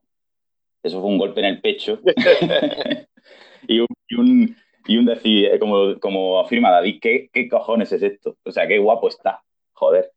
eso 0.83 1.01
fue 1.01 1.11
un 1.11 1.19
golpe 1.19 1.41
en 1.41 1.47
el 1.47 1.61
pecho. 1.61 2.01
y, 3.69 3.81
un, 3.81 4.57
y, 4.87 4.97
un, 4.97 5.07
decir, 5.07 5.47
eh, 5.47 5.59
como, 5.59 5.99
como 6.01 6.41
afirma 6.41 6.71
David, 6.71 6.99
¿qué, 7.01 7.31
¿qué 7.33 7.49
cojones 7.49 7.93
es 7.93 8.03
esto? 8.03 8.37
O 8.45 8.51
sea, 8.51 8.67
qué 8.67 8.79
guapo 8.79 9.09
está. 9.09 9.43
Joder. 9.73 10.13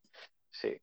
Sí. 0.49 0.77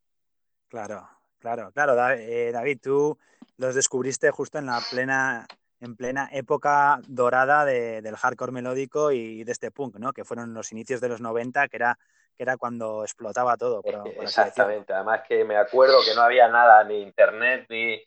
Claro, 0.68 1.08
claro, 1.38 1.70
claro. 1.72 2.10
Eh, 2.10 2.50
David, 2.52 2.78
tú 2.82 3.18
los 3.56 3.75
descubriste 3.75 4.30
justo 4.30 4.58
en 4.58 4.66
la 4.66 4.80
plena 4.90 5.46
en 5.82 5.96
plena 5.96 6.28
época 6.30 7.00
dorada 7.08 7.64
del 7.64 8.14
hardcore 8.14 8.52
melódico 8.52 9.12
y 9.12 9.44
de 9.44 9.52
este 9.52 9.70
punk, 9.70 9.96
¿no? 9.96 10.12
Que 10.12 10.25
fueron 10.25 10.52
los 10.52 10.72
inicios 10.72 11.00
de 11.00 11.08
los 11.08 11.22
90, 11.22 11.68
que 11.68 11.76
era 11.76 11.99
que 12.40 12.44
era 12.44 12.56
cuando 12.56 13.04
explotaba 13.04 13.54
todo. 13.58 13.82
Exactamente, 14.22 14.94
además 14.94 15.20
que 15.28 15.44
me 15.44 15.56
acuerdo 15.58 15.99
que 16.02 16.14
no 16.14 16.22
había 16.22 16.49
nada, 16.49 16.82
ni 16.84 17.02
internet, 17.02 17.66
ni... 17.68 18.02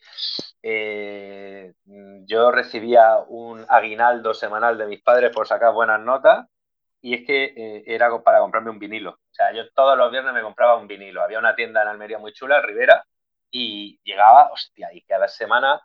Eh, 0.66 1.74
yo 2.26 2.50
recibía 2.50 3.18
un 3.28 3.66
aguinaldo 3.68 4.32
semanal 4.32 4.78
de 4.78 4.86
mis 4.86 5.02
padres 5.02 5.30
por 5.30 5.46
sacar 5.46 5.74
buenas 5.74 6.00
notas 6.00 6.46
y 7.02 7.12
es 7.14 7.26
que 7.26 7.44
eh, 7.54 7.84
era 7.86 8.08
para 8.22 8.40
comprarme 8.40 8.70
un 8.70 8.78
vinilo. 8.78 9.10
O 9.10 9.34
sea, 9.34 9.52
yo 9.52 9.70
todos 9.74 9.98
los 9.98 10.10
viernes 10.10 10.32
me 10.32 10.40
compraba 10.42 10.76
un 10.76 10.86
vinilo. 10.88 11.22
Había 11.22 11.38
una 11.38 11.54
tienda 11.54 11.82
en 11.82 11.88
Almería 11.88 12.18
muy 12.18 12.32
chula, 12.32 12.62
Rivera, 12.62 13.04
y 13.50 14.00
llegaba, 14.04 14.50
hostia, 14.52 14.88
y 14.94 15.02
cada 15.02 15.28
semana 15.28 15.82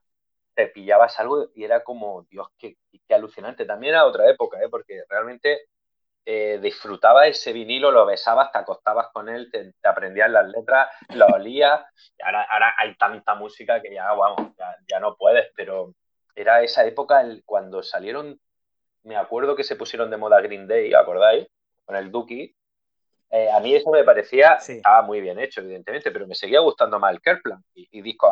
te 0.54 0.68
pillabas 0.68 1.20
algo 1.20 1.50
y 1.56 1.66
era 1.66 1.84
como, 1.84 2.24
Dios, 2.30 2.48
qué, 2.58 2.78
qué 3.06 3.14
alucinante. 3.14 3.66
También 3.66 3.96
era 3.96 4.06
otra 4.06 4.30
época, 4.30 4.64
¿eh? 4.64 4.70
porque 4.70 5.04
realmente 5.10 5.64
eh, 6.32 6.60
disfrutaba 6.62 7.26
ese 7.26 7.52
vinilo, 7.52 7.90
lo 7.90 8.06
besabas, 8.06 8.52
te 8.52 8.60
acostabas 8.60 9.08
con 9.12 9.30
él, 9.30 9.50
te, 9.52 9.74
aprendías 9.84 10.30
las 10.30 10.48
letras, 10.48 10.88
lo 11.16 11.26
olías. 11.26 11.82
Y 12.20 12.22
ahora, 12.22 12.44
ahora 12.44 12.76
hay 12.78 12.94
tanta 12.98 13.34
música 13.34 13.82
que 13.82 13.92
ya, 13.92 14.14
vamos, 14.14 14.54
ya, 14.88 15.00
no 15.00 15.16
puedes, 15.16 15.52
pero 15.56 15.96
era 16.36 16.62
esa 16.62 16.86
época 16.86 17.22
el, 17.22 17.42
cuando 17.44 17.82
salieron, 17.82 18.40
me 19.06 19.18
acuerdo 19.18 19.56
que 19.56 19.64
se 19.64 19.76
pusieron 19.76 20.12
de 20.12 20.18
moda 20.18 20.40
Green 20.42 20.68
Day, 20.68 20.94
¿acordáis? 20.94 21.48
Con 21.84 21.96
el 21.96 22.12
Dookie. 22.12 22.56
Eh, 23.32 23.50
a 23.50 23.60
mí 23.60 23.74
eso 23.74 23.90
me 23.90 24.04
parecía, 24.04 24.54
estaba 24.54 25.02
muy 25.02 25.22
bien 25.22 25.40
hecho, 25.40 25.62
evidentemente, 25.62 26.12
pero 26.12 26.28
me 26.28 26.36
seguía 26.36 26.60
gustando 26.60 27.00
más 27.00 27.12
el 27.12 27.22
Kerplan 27.22 27.64
y, 27.74 28.02
discos 28.04 28.30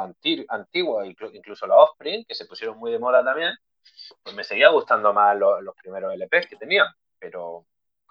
antiguos, 0.49 1.07
incluso 1.33 1.65
los 1.65 1.77
Offspring, 1.79 2.25
que 2.25 2.35
se 2.35 2.45
pusieron 2.45 2.77
muy 2.77 2.91
de 2.91 2.99
moda 2.99 3.25
también, 3.25 3.55
pues 4.21 4.35
me 4.35 4.43
seguía 4.43 4.69
gustando 4.69 5.13
más 5.13 5.35
los, 5.35 5.63
los 5.63 5.73
primeros 5.75 6.13
LPs 6.13 6.45
que 6.45 6.57
tenían, 6.57 6.85
pero 7.17 7.65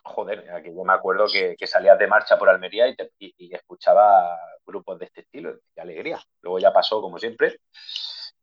joder, 0.06 0.50
aquí 0.50 0.72
yo 0.74 0.84
me 0.84 0.92
acuerdo 0.92 1.26
que, 1.26 1.56
salías 1.66 1.98
de 1.98 2.06
marcha 2.06 2.38
por 2.38 2.48
Almería 2.48 2.88
y, 2.88 3.54
escuchaba 3.54 4.36
grupos 4.64 4.98
de 4.98 5.06
este 5.06 5.22
estilo, 5.22 5.52
de 5.74 5.82
alegría. 5.82 6.20
Luego 6.42 6.58
ya 6.58 6.72
pasó, 6.72 7.00
como 7.00 7.18
siempre. 7.18 7.60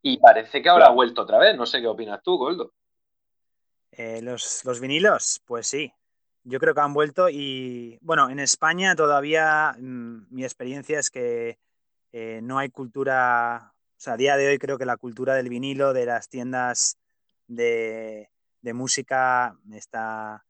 Y 0.02 0.18
parece 0.18 0.62
que 0.62 0.70
ahora 0.70 0.88
ha 0.88 0.92
vuelto 0.92 1.22
otra 1.22 1.40
vez. 1.40 1.56
No 1.56 1.66
sé 1.66 1.82
qué 1.82 1.88
opinas 1.88 2.22
tú, 2.22 2.38
Goldo. 2.38 2.74
Eh, 3.92 4.22
los, 4.22 4.80
vinilos, 4.82 5.42
pues 5.46 5.68
sí. 5.68 5.94
Yo 6.44 6.60
creo 6.60 6.74
que 6.74 6.82
han 6.82 6.94
vuelto 6.94 7.30
y, 7.30 7.98
bueno, 8.02 8.30
en 8.30 8.40
España 8.40 8.96
todavía 8.96 9.76
mm, 9.80 10.28
mi 10.30 10.44
experiencia 10.44 11.00
es 11.00 11.10
que 11.10 11.58
eh, 12.12 12.42
no 12.44 12.60
hay 12.60 12.70
cultura, 12.70 13.74
o 13.74 14.00
sea, 14.00 14.14
a 14.14 14.18
día 14.18 14.36
de 14.36 14.50
hoy 14.50 14.58
creo 14.58 14.78
que 14.78 14.86
la 14.86 14.98
cultura 14.98 15.36
del 15.36 15.48
vinilo, 15.48 15.94
de 15.94 16.06
las 16.06 16.28
tiendas 16.28 16.98
de 17.48 18.28
música 18.62 19.58
está, 19.72 20.44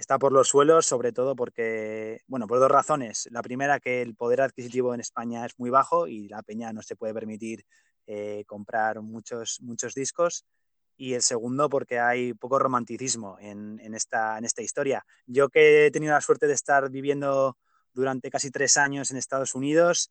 está 0.00 0.18
por 0.18 0.32
los 0.32 0.48
suelos, 0.48 0.86
sobre 0.86 1.12
todo 1.12 1.36
porque, 1.36 2.22
bueno, 2.26 2.46
por 2.46 2.58
dos 2.58 2.70
razones. 2.70 3.28
La 3.30 3.42
primera, 3.42 3.80
que 3.80 4.00
el 4.00 4.14
poder 4.14 4.40
adquisitivo 4.40 4.94
en 4.94 5.00
España 5.00 5.44
es 5.44 5.52
muy 5.58 5.68
bajo 5.68 6.08
y 6.08 6.26
la 6.28 6.42
peña 6.42 6.72
no 6.72 6.82
se 6.82 6.96
puede 6.96 7.12
permitir 7.12 7.64
eh, 8.06 8.44
comprar 8.46 9.02
muchos, 9.02 9.58
muchos 9.60 9.94
discos. 9.94 10.46
Y 10.96 11.14
el 11.14 11.22
segundo, 11.22 11.68
porque 11.68 11.98
hay 11.98 12.32
poco 12.34 12.58
romanticismo 12.58 13.36
en, 13.40 13.78
esta, 13.94 14.38
en 14.38 14.44
esta 14.44 14.62
historia. 14.62 15.04
Yo 15.26 15.48
que 15.48 15.86
he 15.86 15.90
tenido 15.90 16.12
la 16.12 16.20
suerte 16.20 16.46
de 16.46 16.54
estar 16.54 16.90
viviendo 16.90 17.56
durante 17.92 18.30
casi 18.30 18.50
tres 18.50 18.76
años 18.76 19.10
en 19.10 19.16
Estados 19.16 19.54
Unidos, 19.54 20.10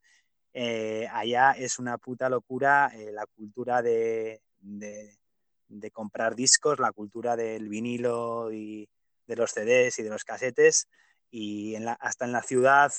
eh, 0.53 1.07
allá 1.11 1.51
es 1.51 1.77
una 1.77 1.97
puta 1.97 2.27
locura 2.29 2.91
eh, 2.95 3.11
la 3.11 3.25
cultura 3.27 3.83
de, 3.83 4.41
de 4.59 5.91
comprar 5.91 6.35
discos, 6.35 6.79
la 6.79 6.91
cultura 6.91 7.35
del 7.35 7.69
vinilo 7.69 8.51
y, 8.51 8.89
de 9.29 9.35
los 9.35 9.51
CDs 9.51 9.99
y 9.99 10.03
de 10.03 10.09
los 10.09 10.25
casetes 10.25 10.87
y 11.31 11.75
hasta 11.99 12.25
en 12.25 12.31
la 12.31 12.41
ciudad 12.41 12.91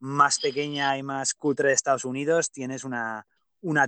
más 0.00 0.40
pequeña 0.40 0.98
y 0.98 1.02
más 1.02 1.32
cutre 1.32 1.68
de 1.68 1.74
Estados 1.74 2.04
Unidos 2.04 2.50
tienes 2.50 2.84
una, 2.84 3.24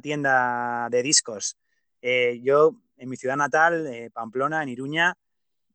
tienda 0.00 0.88
de 0.90 1.02
discos. 1.02 1.58
Eh, 2.00 2.40
yo 2.42 2.76
en 2.96 3.08
mi 3.08 3.16
ciudad 3.16 3.36
natal, 3.36 3.86
eh, 3.88 4.10
Pamplona, 4.12 4.62
en 4.62 4.68
Iruña, 4.68 5.14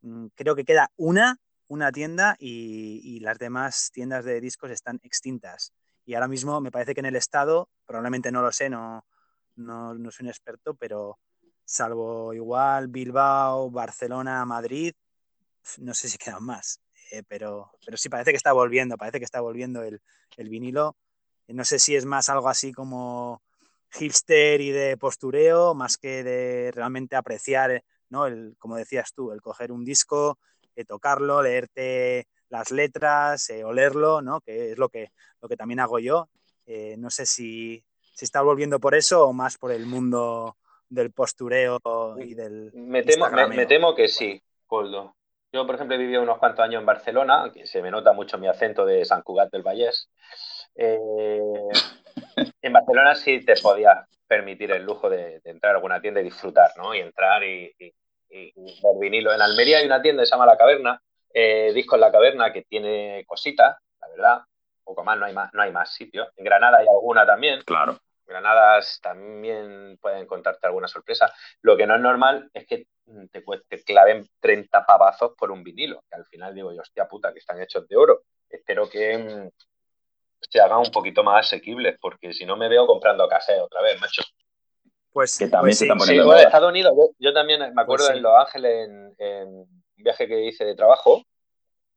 mm, 0.01 0.27
creo 0.33 0.55
que 0.55 0.63
queda 0.63 0.89
una, 0.95 1.37
una 1.67 1.91
tienda 1.91 2.35
y, 2.39 3.19
las 3.19 3.37
demás 3.37 3.91
tiendas 3.93 4.25
de 4.25 4.39
discos 4.41 4.71
están 4.71 4.99
extintas. 5.03 5.73
Y 6.05 6.15
ahora 6.15 6.27
mismo 6.27 6.59
me 6.61 6.71
parece 6.71 6.93
que 6.93 7.01
en 7.01 7.05
el 7.05 7.15
estado, 7.15 7.69
probablemente 7.85 8.31
no 8.31 8.41
lo 8.41 8.51
sé, 8.51 8.69
no, 8.69 9.05
no, 9.55 9.93
no 9.93 10.11
soy 10.11 10.25
un 10.25 10.29
experto, 10.29 10.73
pero 10.73 11.19
salvo 11.65 12.33
igual 12.33 12.87
Bilbao, 12.87 13.69
Barcelona, 13.69 14.45
Madrid, 14.45 14.93
no 15.79 15.93
sé 15.93 16.09
si 16.09 16.17
quedan 16.17 16.43
más, 16.43 16.81
eh, 17.11 17.23
pero, 17.27 17.71
pero 17.85 17.97
sí 17.97 18.09
parece 18.09 18.31
que 18.31 18.37
está 18.37 18.53
volviendo, 18.53 18.97
parece 18.97 19.19
que 19.19 19.25
está 19.25 19.41
volviendo 19.41 19.83
el, 19.83 20.01
vinilo. 20.37 20.95
No 21.47 21.63
sé 21.65 21.79
si 21.79 21.95
es 21.95 22.05
más 22.05 22.29
algo 22.29 22.49
así 22.49 22.71
como 22.71 23.41
hipster 23.91 24.61
y 24.61 24.71
de 24.71 24.97
postureo, 24.97 25.75
más 25.75 25.97
que 25.97 26.23
de 26.23 26.71
realmente 26.71 27.15
apreciar, 27.15 27.83
¿no? 28.09 28.25
El, 28.25 28.55
como 28.57 28.77
decías 28.77 29.13
tú, 29.13 29.31
el 29.31 29.41
coger 29.41 29.71
un 29.71 29.85
disco, 29.85 30.39
eh, 30.75 30.85
tocarlo, 30.85 31.43
leerte 31.43 32.27
las 32.49 32.71
letras, 32.71 33.49
eh, 33.49 33.63
olerlo, 33.63 34.21
¿no? 34.21 34.41
Que 34.41 34.71
es 34.71 34.77
lo 34.77 34.89
que, 34.89 35.11
lo 35.41 35.47
que 35.47 35.57
también 35.57 35.79
hago 35.79 35.99
yo. 35.99 36.29
no 36.97 37.09
sé 37.09 37.25
si, 37.25 37.83
si 38.13 38.25
está 38.25 38.41
volviendo 38.41 38.79
por 38.79 38.95
eso 38.95 39.27
o 39.27 39.33
más 39.33 39.57
por 39.57 39.71
el 39.71 39.85
mundo 39.85 40.57
del 40.89 41.11
postureo 41.11 41.79
y 42.19 42.33
del... 42.33 42.71
Me 42.73 43.03
temo, 43.03 43.29
me, 43.29 43.65
temo 43.65 43.95
que 43.95 44.07
sí, 44.07 44.41
Coldo. 44.65 45.15
Yo, 45.53 45.67
por 45.67 45.75
ejemplo, 45.75 45.95
he 45.95 46.19
unos 46.19 46.39
cuantos 46.39 46.65
años 46.65 46.79
en 46.79 46.85
Barcelona, 46.87 47.51
que 47.53 47.67
se 47.67 47.83
me 47.83 47.91
nota 47.91 48.11
mucho 48.11 48.39
mi 48.39 48.47
acento 48.47 48.87
de 48.87 49.05
San 49.05 49.21
Cugat 49.21 49.51
del 49.51 49.61
Vallés. 49.61 50.09
Eh, 50.73 50.99
en 52.63 52.73
Barcelona 52.73 53.13
sí 53.13 53.45
te 53.45 53.53
podías 53.61 54.07
permitir 54.27 54.71
el 54.71 54.83
lujo 54.83 55.11
de, 55.11 55.41
entrar 55.43 55.73
a 55.73 55.75
alguna 55.75 56.01
tienda 56.01 56.21
y 56.21 56.23
disfrutar, 56.23 56.71
¿no? 56.75 56.95
Y 56.95 57.01
entrar 57.01 57.43
y, 57.43 57.71
ver 58.29 58.51
vinilo. 58.99 59.31
En 59.31 59.43
Almería 59.43 59.77
hay 59.77 59.85
una 59.85 60.01
tienda 60.01 60.23
que 60.23 60.25
se 60.25 60.31
llama 60.31 60.47
La 60.47 60.57
Caverna, 60.57 60.99
eh, 61.31 61.71
Disco 61.71 61.95
en 61.95 62.01
La 62.01 62.11
Caverna, 62.11 62.51
que 62.51 62.63
tiene 62.63 63.23
cositas, 63.27 63.77
la 64.01 64.07
verdad. 64.07 64.41
Poco 64.83 65.03
más, 65.03 65.19
no 65.19 65.27
hay 65.27 65.33
más, 65.33 65.53
no 65.53 65.61
hay 65.61 65.71
más 65.71 65.93
sitios. 65.93 66.29
En 66.35 66.45
Granada 66.45 66.79
hay 66.79 66.87
alguna 66.87 67.27
también. 67.27 67.61
Claro. 67.61 67.99
Granadas 68.25 68.99
también 69.01 69.97
pueden 70.01 70.25
contarte 70.25 70.67
alguna 70.67 70.87
sorpresa. 70.87 71.33
Lo 71.61 71.75
que 71.75 71.85
no 71.85 71.95
es 71.95 72.01
normal 72.01 72.49
es 72.53 72.65
que 72.65 72.87
te, 73.31 73.43
te 73.67 73.83
claven 73.83 74.27
30 74.39 74.85
pavazos 74.85 75.33
por 75.37 75.51
un 75.51 75.63
vinilo, 75.63 76.03
que 76.09 76.15
al 76.15 76.25
final 76.25 76.53
digo 76.53 76.71
yo, 76.71 76.81
hostia 76.81 77.07
puta, 77.07 77.33
que 77.33 77.39
están 77.39 77.61
hechos 77.61 77.87
de 77.87 77.95
oro. 77.95 78.23
Espero 78.49 78.89
que 78.89 79.17
mm, 79.17 79.49
se 80.49 80.59
hagan 80.59 80.79
un 80.79 80.91
poquito 80.91 81.23
más 81.23 81.47
asequibles, 81.47 81.97
porque 81.99 82.33
si 82.33 82.45
no 82.45 82.55
me 82.55 82.69
veo 82.69 82.85
comprando 82.85 83.27
casé 83.27 83.59
otra 83.59 83.81
vez, 83.81 83.99
macho. 83.99 84.23
Pues, 85.11 85.37
que 85.37 85.47
también 85.47 85.69
pues 85.69 85.77
se 85.77 85.85
están 85.85 85.97
poniendo 85.97 86.35
Estados 86.35 86.69
Unidos, 86.69 86.93
yo, 87.19 87.33
también 87.33 87.59
me 87.59 87.81
acuerdo 87.81 88.07
pues 88.07 88.17
en 88.17 88.23
Los 88.23 88.33
Ángeles, 88.35 88.89
en, 89.19 89.47
un 89.47 89.83
viaje 89.95 90.27
que 90.27 90.45
hice 90.45 90.65
de 90.65 90.75
trabajo, 90.75 91.23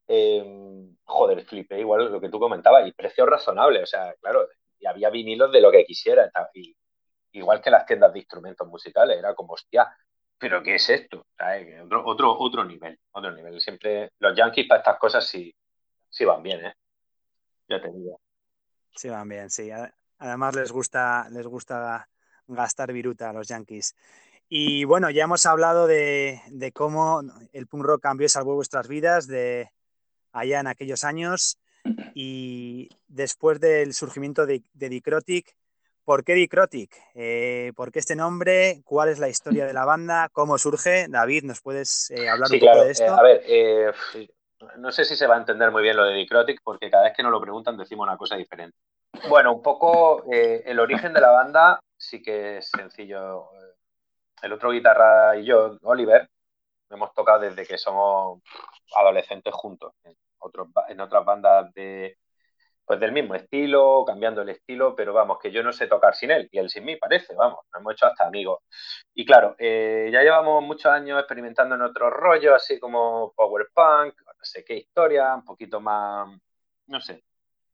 em, 0.06 0.94
joder, 1.04 1.42
flipé 1.46 1.80
igual 1.80 2.12
lo 2.12 2.20
que 2.20 2.28
tú 2.28 2.38
comentabas, 2.38 2.86
y 2.86 2.92
precios 2.92 3.26
razonables, 3.26 3.84
o 3.84 3.86
sea, 3.86 4.14
claro, 4.20 4.46
y 4.78 4.86
había 4.86 5.10
vinilos 5.10 5.50
de 5.52 5.60
lo 5.60 5.70
que 5.70 5.84
quisiera, 5.84 6.30
y, 6.54 6.76
igual 7.32 7.60
que 7.60 7.70
las 7.70 7.86
tiendas 7.86 8.12
de 8.12 8.20
instrumentos 8.20 8.66
musicales, 8.66 9.18
era 9.18 9.34
como, 9.34 9.54
hostia, 9.54 9.90
pero 10.38 10.62
¿qué 10.62 10.74
es 10.74 10.90
esto? 10.90 11.26
Otro, 11.84 12.06
otro, 12.06 12.38
otro 12.38 12.64
nivel, 12.64 12.98
otro 13.12 13.32
nivel. 13.32 13.60
Siempre 13.60 14.10
los 14.18 14.36
Yankees 14.36 14.66
para 14.68 14.80
estas 14.80 14.98
cosas 14.98 15.26
sí, 15.26 15.54
sí 16.10 16.24
van 16.24 16.42
bien, 16.42 16.66
¿eh? 16.66 16.74
Ya 17.68 17.80
te 17.80 17.90
digo. 17.90 18.20
Sí 18.94 19.08
van 19.08 19.28
bien, 19.28 19.50
sí. 19.50 19.70
Además 20.18 20.54
les 20.54 20.72
gusta, 20.72 21.28
les 21.30 21.46
gusta 21.46 22.08
gastar 22.46 22.92
viruta 22.92 23.30
a 23.30 23.32
los 23.32 23.48
Yankees. 23.48 23.94
Y 24.48 24.84
bueno, 24.84 25.10
ya 25.10 25.24
hemos 25.24 25.44
hablado 25.46 25.86
de, 25.86 26.40
cómo 26.74 27.22
el 27.52 27.66
punk 27.66 27.84
rock 27.84 28.02
cambió 28.02 28.26
y 28.26 28.28
salvó 28.28 28.54
vuestras 28.54 28.86
vidas 28.86 29.26
de 29.26 29.70
allá 30.32 30.60
en 30.60 30.68
aquellos 30.68 31.02
años. 31.02 31.58
Y 32.14 32.88
después 33.08 33.60
del 33.60 33.94
surgimiento 33.94 34.46
de, 34.46 34.62
de 34.74 34.88
Dicrotic, 34.88 35.56
¿Por 36.06 36.22
qué 36.22 36.34
Dicrotic? 36.34 36.96
Eh, 37.16 37.72
¿Por 37.74 37.90
qué 37.90 37.98
este 37.98 38.14
nombre? 38.14 38.80
¿Cuál 38.84 39.08
es 39.08 39.18
la 39.18 39.28
historia 39.28 39.66
de 39.66 39.72
la 39.72 39.84
banda? 39.84 40.28
¿Cómo 40.30 40.56
surge? 40.56 41.08
David, 41.08 41.42
¿nos 41.42 41.60
puedes 41.60 42.12
eh, 42.12 42.28
hablar 42.28 42.48
un 42.52 42.60
poco 42.60 42.84
de 42.84 42.90
esto? 42.92 43.04
Eh, 43.04 43.08
a 43.08 43.22
ver, 43.22 43.44
no 44.76 44.92
sé 44.92 45.04
si 45.04 45.16
se 45.16 45.26
va 45.26 45.34
a 45.34 45.38
entender 45.38 45.72
muy 45.72 45.82
bien 45.82 45.96
lo 45.96 46.04
de 46.04 46.14
Dicrotic, 46.14 46.60
porque 46.62 46.92
cada 46.92 47.02
vez 47.02 47.12
que 47.16 47.24
nos 47.24 47.32
lo 47.32 47.40
preguntan 47.40 47.76
decimos 47.76 48.06
una 48.06 48.16
cosa 48.16 48.36
diferente. 48.36 48.78
Bueno, 49.28 49.52
un 49.52 49.62
poco 49.62 50.22
el 50.30 50.78
origen 50.78 51.12
de 51.12 51.20
la 51.20 51.32
banda 51.32 51.80
sí 51.96 52.22
que 52.22 52.58
es 52.58 52.70
sencillo. 52.70 53.48
El 54.40 54.52
otro 54.52 54.70
guitarra 54.70 55.36
y 55.36 55.44
yo, 55.44 55.76
Oliver, 55.82 56.30
hemos 56.88 57.12
tocado 57.14 57.40
desde 57.40 57.66
que 57.66 57.78
somos 57.78 58.40
adolescentes 58.94 59.52
juntos 59.52 59.92
en, 60.88 61.00
otras 61.00 61.24
bandas 61.24 61.72
de, 61.74 62.18
pues 62.84 63.00
del 63.00 63.12
mismo 63.12 63.34
estilo, 63.34 64.04
cambiando 64.06 64.42
el 64.42 64.50
estilo, 64.50 64.94
pero 64.94 65.12
vamos, 65.12 65.38
que 65.40 65.50
yo 65.50 65.62
no 65.62 65.72
sé 65.72 65.86
tocar 65.88 66.14
sin 66.14 66.30
él 66.30 66.48
y 66.52 66.58
él 66.58 66.70
sin 66.70 66.84
mí, 66.84 66.96
parece, 66.96 67.34
vamos, 67.34 67.60
nos 67.72 67.80
hemos 67.80 67.92
hecho 67.94 68.06
hasta 68.06 68.26
amigos. 68.26 68.60
Y 69.14 69.24
claro, 69.24 69.56
eh, 69.58 70.08
ya 70.12 70.22
llevamos 70.22 70.62
muchos 70.62 70.86
años 70.92 71.18
experimentando 71.18 71.74
en 71.74 71.82
otros 71.82 72.12
rollos, 72.12 72.54
así 72.54 72.78
como 72.78 73.32
Power 73.34 73.68
Punk, 73.74 74.14
no 74.24 74.32
sé 74.44 74.64
qué 74.64 74.76
historia, 74.76 75.34
un 75.34 75.44
poquito 75.44 75.80
más, 75.80 76.28
no 76.86 77.00
sé, 77.00 77.24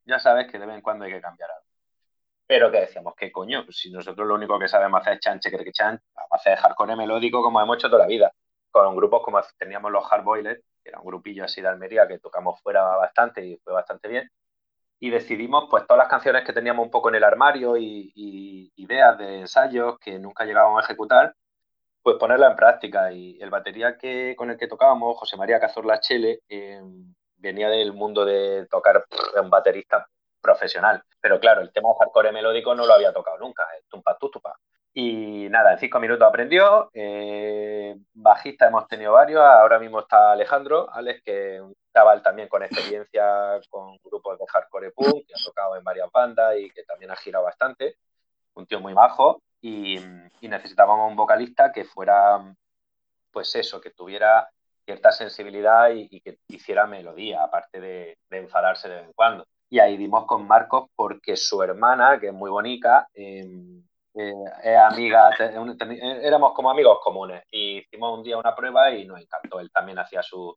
ya 0.05 0.19
sabes 0.19 0.51
que 0.51 0.59
de 0.59 0.67
vez 0.67 0.77
en 0.77 0.83
cuando 0.83 1.05
hay 1.05 1.13
que 1.13 1.21
cambiar 1.21 1.51
algo. 1.51 1.67
Pero 2.47 2.71
que 2.71 2.81
decíamos, 2.81 3.15
¿qué 3.17 3.33
coño? 3.33 3.65
Pues 3.65 3.79
si 3.79 3.91
nosotros 3.91 4.27
lo 4.27 4.35
único 4.35 4.59
que 4.59 4.69
sabemos 4.69 5.01
hacer 5.01 5.15
es 5.15 5.21
chan, 5.21 5.41
que 5.41 5.73
chan, 5.73 6.01
vamos 6.15 6.33
a 6.33 6.37
hacer 6.37 6.59
hardcore 6.59 6.97
melódico 6.97 7.43
como 7.43 7.61
hemos 7.61 7.77
hecho 7.77 7.89
toda 7.89 8.03
la 8.03 8.09
vida, 8.09 8.33
con 8.71 8.97
grupos 8.97 9.23
como 9.23 9.41
teníamos 9.59 9.91
los 9.93 10.05
Hard 10.11 10.25
Boilers, 10.25 10.61
que 10.61 10.72
era 10.85 11.01
un 11.01 11.07
grupillo 11.07 11.45
así 11.45 11.61
de 11.61 11.69
Almería 11.69 12.07
que 12.09 12.19
tocamos 12.19 12.61
fuera 12.63 12.83
bastante 12.97 13.45
y 13.45 13.57
fue 13.59 13.73
bastante 13.73 14.09
bien. 14.09 14.31
Y 15.01 15.11
decidimos, 15.11 15.67
pues, 15.71 15.87
todas 15.87 15.99
las 15.99 16.09
canciones 16.09 16.45
que 16.45 16.53
teníamos 16.53 16.85
un 16.85 16.91
poco 16.91 17.09
en 17.09 17.17
el 17.17 17.25
armario 17.25 17.77
y, 17.77 18.73
ideas 18.77 19.19
de 19.19 19.41
ensayos 19.41 19.99
que 19.99 20.19
nunca 20.19 20.45
llegábamos 20.45 20.83
a 20.83 20.85
ejecutar, 20.85 21.35
pues 22.03 22.17
ponerla 22.19 22.49
en 22.51 22.57
práctica. 22.57 23.13
Y 23.13 23.39
el 23.41 23.51
batería 23.51 23.97
que, 23.99 24.35
con 24.37 24.51
el 24.51 24.59
que 24.59 24.69
tocábamos, 24.69 25.19
José 25.19 25.37
María 25.37 25.61
Cazorla 25.61 26.01
Chele, 26.01 26.41
em, 26.49 27.15
venía 27.37 27.69
del 27.69 27.93
mundo 27.93 28.25
de 28.25 28.67
tocar 28.71 29.05
un 29.41 29.51
baterista 29.51 30.07
profesional. 30.41 31.03
Pero 31.21 31.41
claro, 31.41 31.63
el 31.63 31.73
tema 31.73 31.91
hardcore 31.99 32.33
melódico 32.33 32.75
no 32.75 32.87
lo 32.87 32.95
había 32.95 33.13
tocado 33.13 33.39
nunca, 33.39 33.65
el 33.79 33.85
tumpa 33.89 34.17
tutupa. 34.19 34.59
Y 34.95 35.49
nada, 35.49 35.73
en 35.73 35.79
cinco 35.79 36.01
minutos 36.01 36.29
aprendió. 36.29 36.91
Eh, 36.93 37.97
bajista 38.13 38.69
hemos 38.69 38.87
tenido 38.89 39.13
varios. 39.13 39.41
Ahora 39.41 39.79
mismo 39.79 40.01
está 40.01 40.33
Alejandro, 40.33 40.93
Alex, 40.93 41.23
que 41.25 41.57
es 41.57 41.63
un 41.63 41.75
también 42.23 42.49
con 42.49 42.63
experiencia 42.63 43.61
con 43.69 43.99
grupos 44.03 44.39
de 44.39 44.47
hardcore 44.47 44.91
punk, 44.93 45.27
que 45.27 45.35
ha 45.35 45.45
tocado 45.45 45.77
en 45.77 45.85
varias 45.85 46.11
bandas 46.11 46.57
y 46.59 46.71
que 46.71 46.85
también 46.85 47.11
ha 47.11 47.17
girado 47.17 47.45
bastante. 47.45 47.97
Un 48.55 48.67
tío 48.67 48.81
muy 48.81 48.93
bajo. 48.93 49.43
Y, 49.61 49.99
necesitábamos 50.43 51.11
un 51.11 51.17
vocalista 51.17 51.73
que 51.73 51.85
fuera, 51.85 52.55
pues 53.31 53.55
eso, 53.55 53.81
que 53.81 53.91
tuviera 53.91 54.49
cierta 54.85 55.13
sensibilidad 55.13 55.91
y, 55.91 56.21
que 56.21 56.39
hiciera 56.49 56.87
melodía, 56.87 57.43
aparte 57.45 57.81
de, 57.81 58.19
enfadarse 58.31 58.89
de 58.89 58.97
vez 58.97 59.05
en 59.07 59.13
cuando. 59.15 59.47
Y 59.71 59.79
ahí 59.79 59.97
dimos 59.97 60.27
con 60.27 60.47
Marcos 60.47 60.91
porque 60.95 61.37
su 61.37 61.63
hermana, 61.63 62.19
que 62.21 62.29
es 62.29 62.35
muy 62.35 62.51
bonita, 62.51 63.09
em, 63.15 63.83
eh, 64.15 64.33
es 64.63 64.77
amiga, 64.79 65.31
éramos 66.23 66.53
como 66.53 66.71
amigos 66.71 66.99
comunes 67.03 67.45
y 67.51 67.79
hicimos 67.79 68.19
un 68.19 68.25
día 68.25 68.39
una 68.39 68.55
prueba 68.55 68.91
y 68.91 69.05
nos 69.07 69.21
encantó. 69.21 69.61
Él 69.61 69.71
también 69.73 69.99
hacía 69.99 70.23
sus 70.23 70.55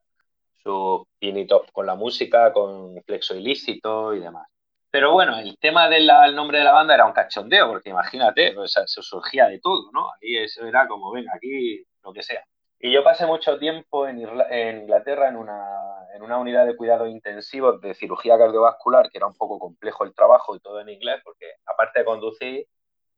su 0.66 1.08
pinitos 1.20 1.62
con 1.72 1.86
la 1.86 1.96
música, 1.96 2.52
con 2.52 3.02
flexo 3.04 3.36
ilícito 3.36 4.14
y 4.16 4.20
demás. 4.20 4.48
Pero 4.90 5.12
bueno, 5.12 5.38
el 5.38 5.58
tema 5.60 5.90
del 5.90 6.08
nombre 6.36 6.60
de 6.60 6.64
la 6.64 6.72
banda 6.72 6.96
era 6.96 7.06
un 7.06 7.12
cachondeo, 7.12 7.68
porque 7.68 7.90
imagínate, 7.90 8.54
pues, 8.54 8.74
se 8.74 9.02
surgía 9.02 9.48
de 9.48 9.60
todo, 9.60 9.92
¿no? 9.94 10.10
Ahí 10.14 10.38
eso 10.38 10.66
era 10.66 10.88
como, 10.88 11.12
venga, 11.12 11.34
aquí 11.36 11.84
lo 12.04 12.14
que 12.14 12.24
sea. 12.24 12.44
Y 12.80 12.92
yo 12.94 13.04
pasé 13.04 13.26
mucho 13.26 13.60
tiempo 13.60 14.08
en, 14.08 14.20
Inglaterra 14.20 15.30
en 15.30 15.36
una, 15.36 15.68
en 16.16 16.22
una 16.24 16.38
unidad 16.38 16.66
de 16.66 16.76
cuidados 16.76 17.10
intensivos 17.10 17.82
de 17.82 17.94
cirugía 17.94 18.38
cardiovascular, 18.38 19.10
que 19.12 19.18
era 19.18 19.28
un 19.28 19.36
poco 19.36 19.60
complejo 19.60 20.04
el 20.04 20.14
trabajo 20.14 20.56
y 20.56 20.60
todo 20.60 20.80
en 20.80 20.90
inglés, 20.90 21.20
porque 21.24 21.46
aparte 21.66 22.00
de 22.00 22.06
conducir, 22.06 22.68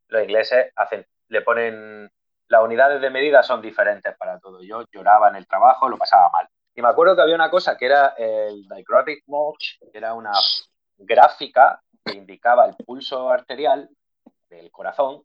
los 0.07 0.21
ingleses 0.21 0.71
hacen, 0.75 1.05
le 1.29 1.41
ponen, 1.41 2.09
las 2.47 2.63
unidades 2.63 3.01
de 3.01 3.09
medida 3.09 3.43
son 3.43 3.61
diferentes 3.61 4.15
para 4.17 4.39
todo. 4.39 4.61
Yo 4.63 4.83
lloraba 4.91 5.29
en 5.29 5.35
el 5.35 5.47
trabajo, 5.47 5.89
lo 5.89 5.97
pasaba 5.97 6.29
mal. 6.29 6.47
Y 6.75 6.81
me 6.81 6.89
acuerdo 6.89 7.15
que 7.15 7.23
había 7.23 7.35
una 7.35 7.49
cosa 7.49 7.75
que 7.75 7.87
era 7.87 8.13
el 8.17 8.67
dichrotic 8.67 9.23
March, 9.27 9.79
que 9.91 9.97
era 9.97 10.13
una 10.13 10.31
gráfica 10.97 11.81
que 12.05 12.17
indicaba 12.17 12.65
el 12.65 12.75
pulso 12.85 13.29
arterial 13.29 13.89
del 14.49 14.71
corazón, 14.71 15.23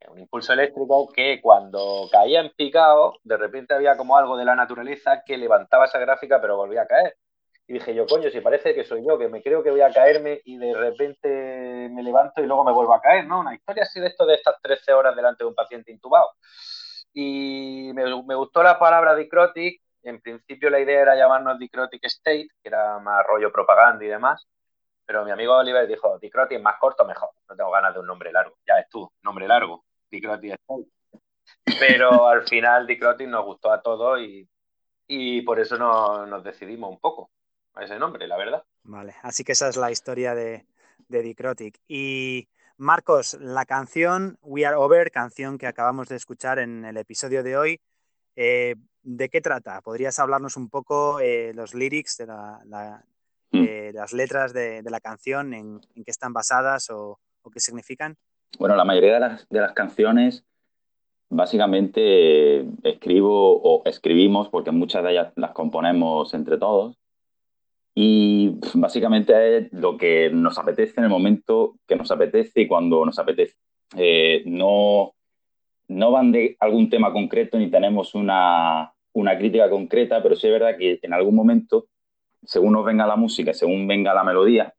eh, 0.00 0.10
un 0.10 0.18
impulso 0.18 0.52
eléctrico 0.52 1.12
que 1.12 1.40
cuando 1.40 2.08
caía 2.10 2.40
en 2.40 2.50
picado, 2.50 3.14
de 3.22 3.36
repente 3.36 3.74
había 3.74 3.96
como 3.96 4.16
algo 4.16 4.36
de 4.36 4.44
la 4.44 4.54
naturaleza 4.54 5.22
que 5.24 5.36
levantaba 5.36 5.86
esa 5.86 5.98
gráfica 5.98 6.40
pero 6.40 6.56
volvía 6.56 6.82
a 6.82 6.86
caer. 6.86 7.16
Y 7.66 7.74
dije 7.74 7.94
yo, 7.94 8.06
coño, 8.06 8.30
si 8.30 8.40
parece 8.40 8.74
que 8.74 8.84
soy 8.84 9.06
yo, 9.06 9.18
que 9.18 9.28
me 9.28 9.42
creo 9.42 9.62
que 9.62 9.70
voy 9.70 9.80
a 9.80 9.92
caerme 9.92 10.40
y 10.44 10.58
de 10.58 10.74
repente 10.74 11.63
me 11.88 12.02
levanto 12.02 12.42
y 12.42 12.46
luego 12.46 12.64
me 12.64 12.72
vuelvo 12.72 12.94
a 12.94 13.00
caer, 13.00 13.26
¿no? 13.26 13.40
Una 13.40 13.54
historia 13.54 13.82
así 13.84 14.00
de 14.00 14.08
esto 14.08 14.26
de 14.26 14.34
estas 14.34 14.60
13 14.60 14.92
horas 14.92 15.16
delante 15.16 15.44
de 15.44 15.48
un 15.48 15.54
paciente 15.54 15.92
intubado. 15.92 16.30
Y 17.12 17.92
me, 17.94 18.34
gustó 18.34 18.62
la 18.62 18.78
palabra 18.78 19.14
dicrotic. 19.14 19.80
En 20.02 20.20
principio 20.20 20.68
la 20.68 20.80
idea 20.80 21.00
era 21.00 21.16
llamarnos 21.16 21.58
dicrotic 21.58 22.04
state, 22.04 22.48
que 22.62 22.68
era 22.68 22.98
más 22.98 23.24
rollo 23.26 23.52
propaganda 23.52 24.04
y 24.04 24.08
demás. 24.08 24.46
Pero 25.06 25.24
mi 25.24 25.30
amigo 25.30 25.54
Oliver 25.54 25.86
dijo, 25.86 26.18
dicrotic 26.18 26.60
más 26.60 26.76
corto, 26.78 27.04
mejor. 27.04 27.30
No 27.48 27.56
tengo 27.56 27.70
ganas 27.70 27.94
de 27.94 28.00
un 28.00 28.06
nombre 28.06 28.32
largo. 28.32 28.56
Ya 28.66 28.78
es 28.78 28.88
tú, 28.88 29.10
nombre 29.22 29.46
largo, 29.46 29.84
dicrotic 30.10 30.54
state. 30.54 30.88
Pero 31.78 32.28
al 32.28 32.46
final 32.46 32.86
dicrotic 32.86 33.28
nos 33.28 33.44
gustó 33.44 33.70
a 33.70 33.80
todos 33.80 34.20
y, 34.20 34.48
y 35.06 35.42
por 35.42 35.60
eso 35.60 35.76
nos 35.78 36.42
decidimos 36.42 36.90
un 36.90 36.98
poco 36.98 37.30
a 37.74 37.84
ese 37.84 37.98
nombre, 37.98 38.26
la 38.26 38.36
verdad. 38.36 38.64
Vale, 38.82 39.14
así 39.22 39.44
que 39.44 39.52
esa 39.52 39.68
es 39.68 39.76
la 39.76 39.90
historia 39.90 40.34
de, 40.34 40.66
de 41.08 41.22
Dicrotic. 41.22 41.80
Y 41.88 42.48
Marcos, 42.76 43.36
la 43.40 43.64
canción 43.64 44.38
We 44.42 44.66
Are 44.66 44.76
Over, 44.76 45.10
canción 45.10 45.58
que 45.58 45.66
acabamos 45.66 46.08
de 46.08 46.16
escuchar 46.16 46.58
en 46.58 46.84
el 46.84 46.96
episodio 46.96 47.42
de 47.42 47.56
hoy, 47.56 47.80
eh, 48.36 48.74
¿de 49.02 49.28
qué 49.28 49.40
trata? 49.40 49.80
¿Podrías 49.80 50.18
hablarnos 50.18 50.56
un 50.56 50.68
poco 50.68 51.20
eh, 51.20 51.52
los 51.54 51.74
lyrics 51.74 52.16
de, 52.16 52.26
mm. 52.26 53.94
las 53.94 54.12
letras 54.12 54.52
de, 54.52 54.82
la 54.82 55.00
canción, 55.00 55.54
en, 55.54 55.80
qué 55.94 56.10
están 56.10 56.32
basadas 56.32 56.90
o, 56.90 57.20
qué 57.52 57.60
significan? 57.60 58.16
Bueno, 58.58 58.74
la 58.76 58.84
mayoría 58.84 59.14
de 59.14 59.20
las, 59.20 59.48
de 59.48 59.60
las 59.60 59.72
canciones 59.72 60.44
básicamente 61.28 62.66
escribo 62.82 63.60
o 63.62 63.82
escribimos, 63.84 64.48
porque 64.48 64.70
muchas 64.70 65.02
de 65.04 65.12
ellas 65.12 65.32
las 65.36 65.52
componemos 65.52 66.32
entre 66.34 66.58
todos, 66.58 66.96
y 67.94 68.58
básicamente 68.74 69.58
es 69.58 69.72
lo 69.72 69.96
que 69.96 70.28
nos 70.30 70.58
apetece 70.58 70.94
en 70.98 71.04
el 71.04 71.10
momento 71.10 71.76
que 71.86 71.94
nos 71.94 72.10
apetece 72.10 72.62
y 72.62 72.66
cuando 72.66 73.04
nos 73.06 73.18
apetece. 73.18 73.56
Eh, 73.96 74.42
no, 74.46 75.14
no 75.88 76.10
van 76.10 76.32
de 76.32 76.56
algún 76.58 76.90
tema 76.90 77.12
concreto 77.12 77.56
ni 77.56 77.70
tenemos 77.70 78.16
una, 78.16 78.92
una 79.12 79.38
crítica 79.38 79.70
concreta, 79.70 80.20
pero 80.22 80.34
sí 80.34 80.48
es 80.48 80.52
verdad 80.52 80.76
que 80.76 80.98
en 81.00 81.12
algún 81.12 81.36
momento, 81.36 81.86
según 82.42 82.72
nos 82.72 82.84
venga 82.84 83.06
la 83.06 83.14
música, 83.14 83.54
según 83.54 83.86
venga 83.86 84.12
la 84.12 84.24
melodía, 84.24 84.74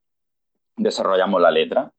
desarrollamos 0.75 1.41
la 1.41 1.51
letra. 1.51 1.91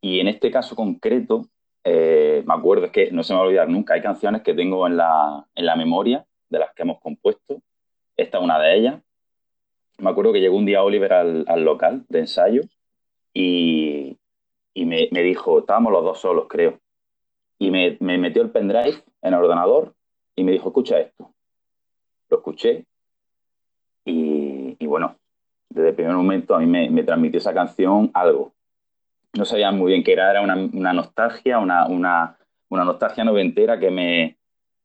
Y 0.00 0.20
en 0.20 0.28
este 0.28 0.52
caso 0.52 0.76
concreto, 0.76 1.48
eh, 1.82 2.44
me 2.46 2.54
acuerdo, 2.54 2.86
es 2.86 2.92
que 2.92 3.10
no 3.10 3.24
se 3.24 3.32
me 3.32 3.38
va 3.38 3.44
a 3.44 3.48
olvidar 3.48 3.68
nunca, 3.68 3.94
hay 3.94 4.02
canciones 4.02 4.42
que 4.42 4.54
tengo 4.54 4.86
en 4.86 4.98
la, 4.98 5.44
en 5.54 5.66
la 5.66 5.74
memoria 5.74 6.24
de 6.48 6.58
las 6.60 6.72
que 6.74 6.82
hemos 6.82 7.00
compuesto. 7.00 7.60
Esta 8.16 8.38
es 8.38 8.44
una 8.44 8.60
de 8.60 8.76
ellas 8.76 9.02
me 9.98 10.10
acuerdo 10.10 10.32
que 10.32 10.40
llegó 10.40 10.56
un 10.56 10.66
día 10.66 10.82
Oliver 10.82 11.12
al, 11.12 11.64
local 11.64 12.04
de 12.08 12.20
ensayo 12.20 12.62
y, 13.32 14.16
me, 14.74 15.22
dijo, 15.22 15.60
estábamos 15.60 15.92
los 15.92 16.04
dos 16.04 16.20
solos, 16.20 16.46
creo, 16.48 16.78
y 17.58 17.70
me, 17.70 17.96
metió 18.00 18.42
el 18.42 18.50
pendrive 18.50 19.02
en 19.22 19.34
el 19.34 19.40
ordenador 19.40 19.94
y 20.36 20.44
me 20.44 20.52
dijo, 20.52 20.68
escucha 20.68 21.00
esto. 21.00 21.30
Lo 22.28 22.38
escuché 22.38 22.84
y, 24.04 24.86
bueno, 24.86 25.16
desde 25.68 25.90
el 25.90 25.94
primer 25.94 26.14
momento 26.14 26.54
a 26.54 26.60
mí 26.60 26.66
me, 26.66 27.02
transmitió 27.04 27.38
esa 27.38 27.54
canción 27.54 28.10
algo. 28.14 28.52
No 29.32 29.44
sabía 29.44 29.72
muy 29.72 29.92
bien 29.92 30.04
qué 30.04 30.12
era, 30.12 30.30
era 30.30 30.42
una, 30.42 30.92
nostalgia, 30.92 31.58
una, 31.58 31.86
una, 31.86 32.36
nostalgia 32.70 33.24
noventera 33.24 33.78
que 33.78 33.90
me, 33.90 34.36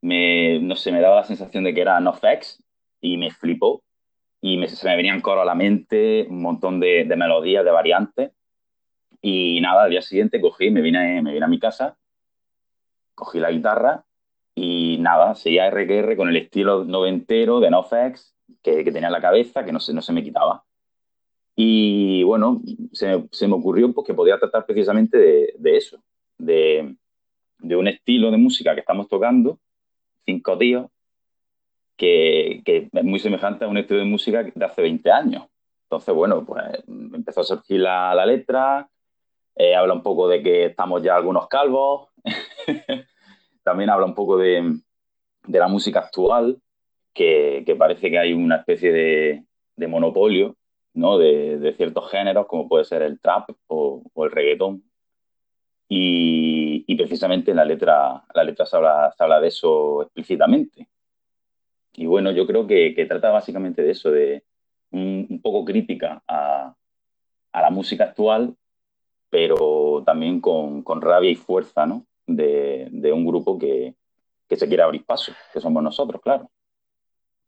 me, 0.02 0.60
no 0.60 0.76
sé, 0.76 0.92
me 0.92 1.02
daba 1.02 1.18
la 1.18 1.24
sensación 1.24 1.64
de 1.64 1.74
que 1.74 1.82
era 1.82 2.00
no 2.00 2.14
facts 2.14 2.64
y 3.02 3.18
me 3.18 3.32
flipó 3.32 3.84
y 4.42 4.66
se 4.68 4.88
me 4.88 4.96
venían 4.96 5.22
coro 5.22 5.42
a 5.42 5.46
la 5.46 5.56
mente, 5.56 6.28
un 6.30 6.42
montón 6.42 6.80
de, 6.80 7.06
melodías, 7.18 7.66
de 7.66 7.72
variantes. 7.72 8.32
Y 9.22 9.60
nada, 9.62 9.84
al 9.84 9.92
día 9.92 10.02
siguiente 10.02 10.40
cogí, 10.40 10.72
me 10.72 10.82
vine, 10.82 11.22
me 11.22 11.34
vine 11.34 11.46
a 11.46 11.50
mi 11.50 11.60
casa, 11.60 11.98
cogí 13.16 13.40
la 13.40 13.52
guitarra 13.52 14.06
y 14.56 14.98
nada, 15.00 15.36
seguía 15.36 15.70
RQR 15.70 16.16
con 16.16 16.30
el 16.30 16.38
estilo 16.38 16.86
noventero 16.86 17.60
de 17.60 17.70
NoFX 17.70 18.34
que, 18.62 18.84
que 18.84 18.92
tenía 18.92 19.08
en 19.08 19.14
la 19.14 19.22
cabeza, 19.22 19.66
que 19.66 19.74
no 19.74 19.80
se, 19.80 19.94
no 19.94 20.02
se 20.02 20.14
me 20.14 20.24
quitaba. 20.24 20.64
Y 21.56 22.24
bueno, 22.24 22.62
se, 22.94 23.26
se 23.32 23.48
me 23.48 23.56
ocurrió 23.56 23.92
pues, 23.92 24.08
que 24.08 24.14
podía 24.14 24.40
tratar 24.40 24.66
precisamente 24.66 25.18
de, 25.18 25.54
de 25.58 25.78
eso, 25.78 26.02
de, 26.38 26.96
de, 27.60 27.76
un 27.76 27.88
estilo 27.90 28.32
de 28.32 28.38
música 28.38 28.74
que 28.74 28.80
estamos 28.80 29.10
tocando, 29.10 29.60
cinco 30.26 30.58
tíos, 30.58 30.90
que, 32.00 32.62
es 32.94 33.04
muy 33.04 33.20
semejante 33.20 33.66
a 33.66 33.68
un 33.68 33.78
estilo 33.78 34.00
de 34.00 34.06
música 34.06 34.44
de 34.44 34.66
hace 34.66 34.82
20 34.82 35.12
años. 35.12 35.46
Entonces, 35.84 36.16
bueno, 36.16 36.46
pues 36.46 36.64
empezó 36.88 37.42
a 37.42 37.44
surgir 37.44 37.82
la, 37.82 38.26
letra, 38.26 38.90
eh, 39.56 39.76
habla 39.76 39.94
un 39.94 40.04
poco 40.04 40.28
de 40.28 40.42
que 40.42 40.66
estamos 40.66 41.04
ya 41.04 41.16
algunos 41.16 41.48
calvos, 41.48 42.10
también 43.64 43.90
habla 43.90 44.06
un 44.06 44.16
poco 44.16 44.38
de, 44.38 44.80
la 45.48 45.68
música 45.68 46.00
actual, 46.00 46.62
que, 47.14 47.76
parece 47.78 48.10
que 48.10 48.20
hay 48.20 48.34
una 48.34 48.58
especie 48.58 48.92
de, 48.94 49.88
monopolio 49.88 50.56
¿no? 50.94 51.18
De, 51.18 51.74
ciertos 51.76 52.10
géneros, 52.10 52.48
como 52.48 52.70
puede 52.70 52.86
ser 52.86 53.02
el 53.02 53.20
trap 53.20 53.50
o, 53.68 54.04
el 54.24 54.32
reggaetón. 54.32 54.84
Y, 55.90 56.96
precisamente 56.96 57.52
en 57.52 57.58
la 57.58 57.66
letra, 57.66 58.24
la 58.34 58.44
letra 58.44 58.66
se 58.66 58.78
habla 58.78 59.40
de 59.42 59.48
eso 59.48 60.04
explícitamente. 60.04 60.89
Y 61.94 62.06
bueno, 62.06 62.32
yo 62.32 62.46
creo 62.46 62.68
que, 62.68 63.06
trata 63.08 63.30
básicamente 63.32 63.82
de 63.82 63.92
eso, 63.92 64.12
de 64.12 64.44
un, 64.92 65.40
poco 65.42 65.66
crítica 65.66 66.24
a, 66.28 66.76
la 67.54 67.70
música 67.70 68.06
actual, 68.06 68.56
pero 69.30 70.04
también 70.06 70.40
con, 70.42 70.84
rabia 71.02 71.30
y 71.30 71.36
fuerza, 71.36 71.86
¿no? 71.86 72.06
De, 72.26 73.12
un 73.14 73.26
grupo 73.26 73.58
que, 73.58 73.96
se 74.50 74.68
quiere 74.68 74.84
abrir 74.84 75.06
paso, 75.06 75.32
que 75.54 75.60
somos 75.60 75.84
nosotros, 75.84 76.22
claro. 76.22 76.50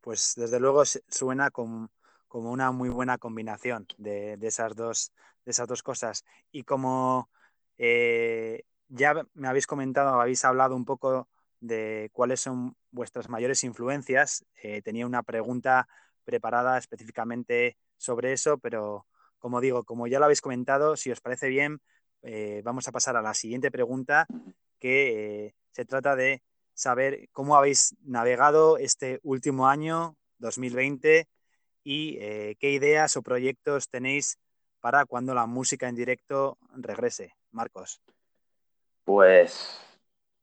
pues 0.01 0.33
desde 0.35 0.59
luego 0.59 0.83
suena 0.85 1.49
como, 1.49 1.89
como 2.27 2.51
una 2.51 2.71
muy 2.71 2.89
buena 2.89 3.17
combinación 3.17 3.87
de, 3.97 4.37
esas, 4.41 4.75
dos, 4.75 5.11
de 5.45 5.51
esas 5.51 5.67
dos 5.67 5.83
cosas. 5.83 6.25
Y 6.51 6.63
como 6.63 7.29
eh, 7.77 8.63
ya 8.89 9.25
me 9.33 9.47
habéis 9.47 9.67
comentado, 9.67 10.21
habéis 10.21 10.45
hablado 10.45 10.75
un 10.75 10.85
poco 10.85 11.27
de 11.61 12.09
cuáles 12.11 12.41
son 12.41 12.75
vuestras 12.91 13.29
mayores 13.29 13.63
influencias, 13.63 14.43
eh, 14.61 14.81
tenía 14.81 15.05
una 15.05 15.23
pregunta 15.23 15.87
preparada 16.25 16.77
específicamente 16.77 17.77
sobre 17.97 18.33
eso, 18.33 18.57
pero 18.57 19.05
como 19.39 19.61
digo, 19.61 19.83
como 19.85 20.07
ya 20.07 20.19
lo 20.19 20.25
habéis 20.25 20.41
comentado, 20.41 20.97
si 20.97 21.11
os 21.11 21.21
parece 21.21 21.47
bien, 21.47 21.79
eh, 22.23 22.61
vamos 22.65 22.87
a 22.87 22.91
pasar 22.91 23.15
a 23.15 23.21
la 23.21 23.33
siguiente 23.33 23.71
pregunta, 23.71 24.27
que 24.79 25.55
se 25.71 25.85
trata 25.85 26.15
de 26.15 26.43
saber 26.73 27.29
cómo 27.31 27.55
habéis 27.55 27.95
navegado 28.03 28.77
este 28.77 29.19
último 29.23 29.67
año, 29.67 30.15
2020, 30.39 31.27
y 31.83 32.17
eh, 32.19 32.55
qué 32.59 32.71
ideas 32.71 33.17
o 33.17 33.21
proyectos 33.21 33.89
tenéis 33.89 34.37
para 34.79 35.05
cuando 35.05 35.33
la 35.33 35.45
música 35.45 35.87
en 35.87 35.95
directo 35.95 36.57
regrese. 36.75 37.33
Marcos. 37.51 38.01
Pues 39.03 39.79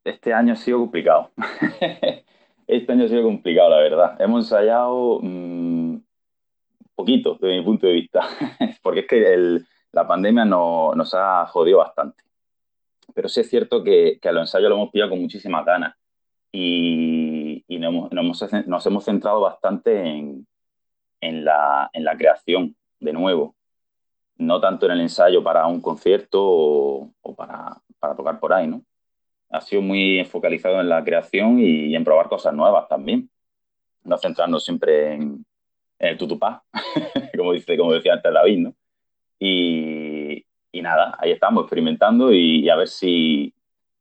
este 0.04 0.32
año 0.32 0.52
ha 0.52 0.56
sido 0.56 0.78
complicado. 0.78 1.30
este 2.66 2.92
año 2.92 3.04
ha 3.04 3.08
sido 3.08 3.22
complicado, 3.22 3.70
la 3.70 3.78
verdad. 3.78 4.16
Hemos 4.20 4.44
ensayado 4.44 5.20
mm, 5.22 5.96
poquito, 6.94 7.38
desde 7.40 7.58
mi 7.58 7.64
punto 7.64 7.86
de 7.86 7.92
vista, 7.92 8.20
porque 8.82 9.00
es 9.00 9.06
que 9.06 9.60
la 9.92 10.06
pandemia 10.06 10.44
nos 10.44 11.14
ha 11.14 11.46
jodido 11.46 11.78
bastante. 11.78 12.22
Pero 13.14 13.28
sí 13.28 13.40
es 13.40 13.48
cierto 13.48 13.82
que, 13.82 14.18
que 14.20 14.28
a 14.28 14.32
los 14.32 14.42
ensayos 14.42 14.68
lo 14.68 14.76
hemos 14.76 14.90
pillado 14.90 15.10
con 15.10 15.20
muchísimas 15.20 15.64
ganas 15.64 15.94
y, 16.52 17.64
nos, 17.78 18.86
hemos, 18.86 19.04
centrado 19.04 19.40
bastante 19.40 20.00
en, 21.20 21.44
la, 21.44 21.90
creación, 22.16 22.76
de 23.00 23.12
nuevo. 23.12 23.54
No 24.36 24.60
tanto 24.60 24.86
en 24.86 24.92
el 24.92 25.00
ensayo 25.00 25.42
para 25.42 25.66
un 25.66 25.80
concierto 25.80 26.40
o, 26.40 27.34
para, 27.36 27.80
tocar 28.16 28.38
por 28.40 28.52
ahí, 28.52 28.66
¿no? 28.66 28.82
Ha 29.50 29.60
sido 29.60 29.82
muy 29.82 30.24
focalizado 30.24 30.80
en 30.80 30.88
la 30.88 31.02
creación 31.02 31.58
y, 31.58 31.94
en 31.94 32.04
probar 32.04 32.28
cosas 32.28 32.54
nuevas 32.54 32.88
también. 32.88 33.30
No 34.04 34.18
centrarnos 34.18 34.64
siempre 34.64 35.14
en, 35.14 35.44
el 35.98 36.16
tutupá, 36.16 36.62
como, 37.36 37.52
dice, 37.52 37.76
como 37.76 37.92
decía 37.92 38.14
antes 38.14 38.32
David, 38.32 38.58
¿no? 38.58 38.74
Y, 39.38 40.44
nada, 40.80 41.16
ahí 41.18 41.32
estamos 41.32 41.64
experimentando 41.64 42.32
y, 42.32 42.68
a 42.68 42.76
ver 42.76 42.86
si, 42.86 43.52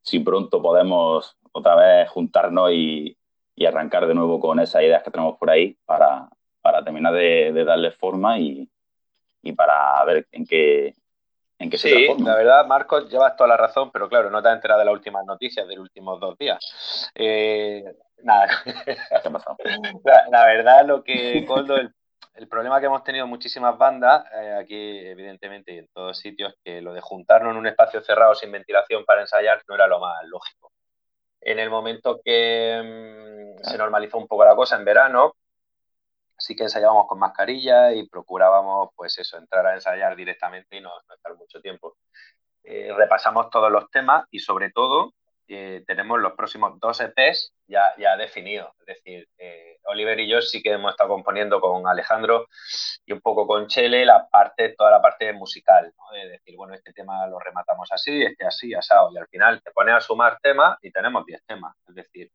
si 0.02 0.20
pronto 0.20 0.62
podemos 0.62 1.36
otra 1.52 1.76
vez 1.76 2.10
juntarnos 2.10 2.72
y, 2.72 3.18
arrancar 3.66 4.08
de 4.08 4.14
nuevo 4.14 4.40
con 4.40 4.60
esas 4.60 4.84
ideas 4.84 5.02
que 5.02 5.10
tenemos 5.10 5.38
por 5.38 5.50
ahí 5.50 5.76
para, 5.86 6.30
terminar 6.84 7.14
de, 7.14 7.52
darle 7.66 7.92
forma 7.92 8.40
y, 8.40 8.70
para 9.56 10.04
ver 10.06 10.28
en 10.32 10.46
qué, 10.46 10.94
en 11.60 11.72
sí, 11.78 12.08
la 12.20 12.36
verdad, 12.36 12.68
Marcos, 12.68 13.10
llevas 13.10 13.36
toda 13.36 13.50
la 13.50 13.58
razón, 13.58 13.92
pero 13.92 14.08
claro, 14.08 14.30
no 14.30 14.42
te 14.42 14.50
has 14.50 14.56
enterado 14.56 14.80
de 14.80 14.86
las 14.86 14.94
últimas 14.94 15.26
noticias 15.26 15.68
de 15.68 15.76
los 15.76 15.84
últimos 15.84 16.20
dos 16.20 16.38
días. 16.38 17.12
Eh, 17.16 17.84
nada. 18.24 18.48
La, 20.32 20.46
verdad, 20.46 20.86
lo 20.86 21.04
que, 21.04 21.44
Coldo, 21.48 21.78
el, 21.78 21.92
el, 22.36 22.48
problema 22.48 22.80
que 22.80 22.86
hemos 22.86 23.04
tenido 23.04 23.26
muchísimas 23.26 23.78
bandas, 23.78 24.26
eh, 24.34 24.58
aquí 24.62 25.00
evidentemente 25.00 25.74
y 25.74 25.78
en 25.80 25.88
todos 25.88 26.20
sitios, 26.20 26.54
que 26.64 26.82
lo 26.82 26.94
de 26.94 27.02
juntarnos 27.02 27.52
en 27.52 27.58
un 27.58 27.68
espacio 27.68 28.02
cerrado 28.02 28.36
sin 28.36 28.52
ventilación 28.52 29.04
para 29.06 29.22
ensayar 29.22 29.62
no 29.68 29.76
era 29.76 29.88
lo 29.88 30.00
más 30.00 30.24
lógico. 30.28 30.72
En 31.42 31.60
el 31.60 31.70
momento 31.70 32.20
que 32.24 33.56
mm, 33.58 33.64
se 33.64 33.78
normalizó 33.78 34.18
un 34.18 34.28
poco 34.28 34.46
la 34.46 34.56
cosa 34.56 34.76
en 34.76 34.86
verano, 34.86 35.34
sí 36.38 36.56
que 36.56 36.64
ensayábamos 36.64 37.08
con 37.08 37.20
mascarilla 37.20 37.94
y 37.94 38.08
procurábamos, 38.08 38.90
pues 38.96 39.18
eso, 39.18 39.38
entrar 39.38 39.66
a 39.68 39.76
ensayar 39.76 40.16
directamente 40.16 40.78
y 40.78 40.82
no, 40.82 40.92
estar 41.14 41.36
mucho 41.36 41.62
tiempo. 41.62 41.98
Eh, 42.64 42.94
repasamos 42.96 43.50
todos 43.50 43.72
los 43.72 43.90
temas 43.90 44.26
y 44.30 44.40
sobre 44.40 44.72
todo 44.72 45.14
eh, 45.50 45.84
tenemos 45.88 46.20
los 46.20 46.34
próximos 46.34 46.78
dos 46.80 47.00
EPs 47.00 47.54
ya, 47.68 47.94
ya 47.98 48.18
definidos. 48.18 48.72
Es 48.82 48.86
decir, 48.88 49.28
eh, 49.38 49.78
Oliver 49.86 50.20
y 50.20 50.28
yo 50.28 50.42
sí 50.42 50.62
que 50.62 50.74
hemos 50.74 50.92
estado 50.92 51.10
componiendo 51.10 51.62
con 51.62 51.88
Alejandro 51.88 52.48
y 53.06 53.14
un 53.14 53.22
poco 53.22 53.48
con 53.48 53.68
Chele 53.68 54.06
la 54.06 54.28
parte, 54.28 54.76
toda 54.78 54.92
la 54.92 55.02
parte 55.02 55.32
musical, 55.32 55.94
¿no? 55.98 56.18
de 56.18 56.28
decir, 56.30 56.56
bueno, 56.58 56.74
este 56.74 56.92
tema 56.92 57.26
lo 57.28 57.40
rematamos 57.40 57.90
así, 57.92 58.22
este 58.22 58.46
así, 58.46 58.74
asado, 58.74 59.10
y 59.14 59.18
al 59.18 59.28
final 59.28 59.62
te 59.64 59.72
pones 59.72 59.96
a 59.96 60.02
sumar 60.02 60.38
temas 60.42 60.78
y 60.82 60.92
tenemos 60.92 61.26
10 61.26 61.42
temas. 61.46 61.74
Es 61.88 61.96
decir, 61.96 62.30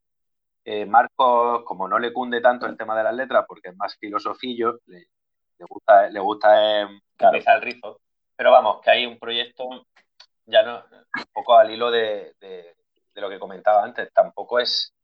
eh, 0.65 0.87
Marcos, 0.87 1.63
como 1.65 1.89
no 1.89 1.99
le 1.99 2.13
cunde 2.13 2.41
tanto 2.41 2.67
el 2.67 2.77
tema 2.77 2.97
de 2.97 3.05
las 3.05 3.15
letras, 3.15 3.45
porque 3.47 3.71
es 3.71 3.77
más 3.77 3.97
filosofillo, 3.99 4.79
le, 4.87 5.07
gusta, 5.69 6.09
le 6.09 6.21
gusta 6.21 6.83
eh, 6.83 7.01
el 7.19 7.63
rizo, 7.63 8.01
pero 8.37 8.51
vamos, 8.51 8.81
que 8.83 8.91
hay 8.91 9.07
un 9.07 9.19
proyecto 9.19 9.87
ya 10.47 10.63
no, 10.63 10.77
un 10.77 11.25
poco 11.33 11.57
al 11.57 11.71
hilo 11.71 11.91
de 11.91 12.35
de 13.15 13.21
lo 13.21 13.29
que 13.29 13.39
comentaba 13.39 13.85
antes, 13.85 14.13
tampoco 14.13 14.59
es 14.59 14.95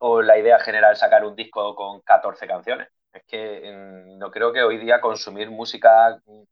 o 0.00 0.22
la 0.22 0.38
idea 0.38 0.58
general 0.60 0.96
sacar 0.96 1.24
un 1.24 1.36
disco 1.36 1.74
con 1.74 2.00
14 2.02 2.46
canciones. 2.46 2.88
Es 3.12 3.22
que 3.26 3.72
mm, 3.72 4.18
no 4.18 4.30
creo 4.30 4.52
que 4.52 4.62
hoy 4.62 4.78
día 4.78 5.00
consumir 5.00 5.50
música 5.50 6.20
mm, 6.26 6.42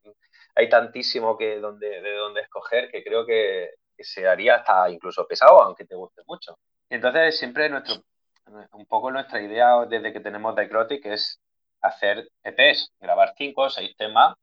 hay 0.55 0.69
tantísimo 0.69 1.37
que 1.37 1.59
donde, 1.59 2.01
de 2.01 2.13
donde 2.15 2.43
escoger 2.43 2.91
que 2.91 3.03
creo 3.03 3.27
que, 3.27 3.71
se 3.99 4.27
haría 4.27 4.57
hasta 4.57 4.91
incluso 4.91 5.25
pesado, 5.29 5.63
aunque 5.63 5.85
te 5.85 5.95
guste 5.95 6.23
mucho. 6.27 6.59
entonces 6.91 7.39
siempre 7.39 7.69
nuestro, 7.69 8.03
un 8.47 8.87
poco 8.87 9.11
nuestra 9.11 9.41
idea 9.41 9.87
desde 9.89 10.13
que 10.13 10.21
tenemos 10.21 10.55
Decrotic 10.55 11.07
es 11.07 11.41
hacer 11.81 12.29
EPs, 12.45 12.93
grabar 13.01 13.35
cinco 13.37 13.63
o 13.63 13.71
seis 13.71 13.97
temas 13.97 14.35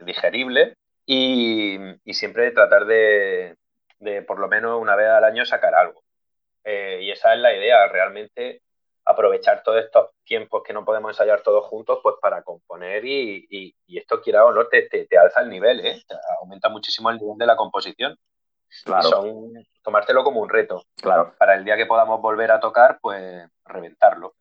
digeribles 0.00 0.76
y, 1.06 1.78
y 2.04 2.14
siempre 2.14 2.50
tratar 2.50 2.86
de, 2.86 3.56
de 3.98 4.22
por 4.22 4.38
lo 4.38 4.48
menos 4.48 4.80
una 4.80 4.96
vez 4.96 5.08
al 5.08 5.24
año 5.24 5.44
sacar 5.44 5.74
algo. 5.74 6.02
Eh, 6.64 7.00
y 7.02 7.10
esa 7.10 7.34
es 7.34 7.40
la 7.40 7.54
idea, 7.54 7.86
realmente 7.88 8.62
aprovechar 9.04 9.62
todos 9.62 9.82
estos 9.82 10.10
tiempos 10.24 10.62
que 10.62 10.74
no 10.74 10.84
podemos 10.84 11.10
ensayar 11.12 11.42
todos 11.42 11.64
juntos, 11.66 12.00
pues 12.02 12.16
para 12.20 12.42
componer 12.42 13.04
y, 13.06 13.74
esto, 13.88 14.20
quiera 14.20 14.44
o 14.44 14.52
no, 14.52 14.66
te, 14.66 14.82
te, 14.82 15.18
alza 15.18 15.40
el 15.40 15.48
nivel, 15.48 15.84
¿eh? 15.84 16.02
aumenta 16.40 16.68
muchísimo 16.68 17.10
el 17.10 17.16
nivel 17.16 17.38
de 17.38 17.46
la 17.46 17.56
composición. 17.56 18.18
Claro. 18.84 19.08
Son, 19.08 19.52
tomártelo 19.82 20.24
como 20.24 20.40
un 20.40 20.48
reto. 20.48 20.84
Claro. 20.96 21.34
Para 21.38 21.54
el 21.54 21.64
día 21.64 21.76
que 21.76 21.86
podamos 21.86 22.20
volver 22.20 22.50
a 22.50 22.60
tocar, 22.60 22.98
pues 23.00 23.48
reventarlo, 23.64 24.34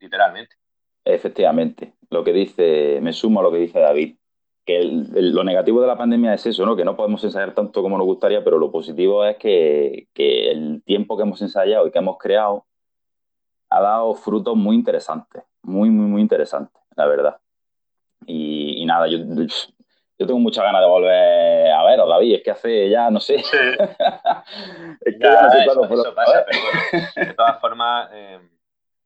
literalmente. 0.00 0.56
Efectivamente. 1.04 1.94
Lo 2.10 2.24
que 2.24 2.32
dice, 2.32 3.00
me 3.02 3.12
sumo 3.12 3.40
a 3.40 3.42
lo 3.42 3.50
que 3.50 3.58
dice 3.58 3.80
David 3.80 4.16
que 4.64 4.80
lo 4.84 5.42
negativo 5.44 5.80
de 5.80 5.88
la 5.88 5.98
pandemia 5.98 6.34
es 6.34 6.46
eso, 6.46 6.64
¿no? 6.64 6.76
Que 6.76 6.84
no 6.84 6.96
podemos 6.96 7.22
ensayar 7.24 7.54
tanto 7.54 7.82
como 7.82 7.98
nos 7.98 8.06
gustaría, 8.06 8.44
pero 8.44 8.58
lo 8.58 8.70
positivo 8.70 9.24
es 9.24 9.36
que, 9.36 10.06
el 10.14 10.82
tiempo 10.84 11.16
que 11.16 11.24
hemos 11.24 11.42
ensayado 11.42 11.86
y 11.86 11.90
que 11.90 11.98
hemos 11.98 12.16
creado 12.18 12.64
ha 13.70 13.80
dado 13.80 14.14
frutos 14.14 14.56
muy 14.56 14.76
interesantes, 14.76 15.42
muy, 15.62 15.90
muy, 15.90 16.06
muy 16.06 16.22
interesantes, 16.22 16.80
la 16.96 17.06
verdad. 17.06 17.38
Y, 18.26 18.84
nada, 18.86 19.08
yo, 19.08 19.18
yo 20.22 20.26
tengo 20.26 20.40
muchas 20.40 20.64
ganas 20.64 20.80
de 20.80 20.86
volver 20.86 21.72
a 21.72 21.84
veros, 21.84 22.08
David, 22.08 22.36
es 22.36 22.42
que 22.42 22.50
hace 22.52 22.88
ya, 22.88 23.10
no 23.10 23.20
sé. 23.20 23.34
es 23.36 23.44
que 23.46 25.18
ya, 25.18 25.42
no 25.42 25.50
sé 25.50 25.64
eso, 25.64 26.14
pasa, 26.14 26.46
pero 26.46 27.26
de 27.26 27.34
todas 27.36 27.60
formas, 27.60 28.08
eh, 28.12 28.40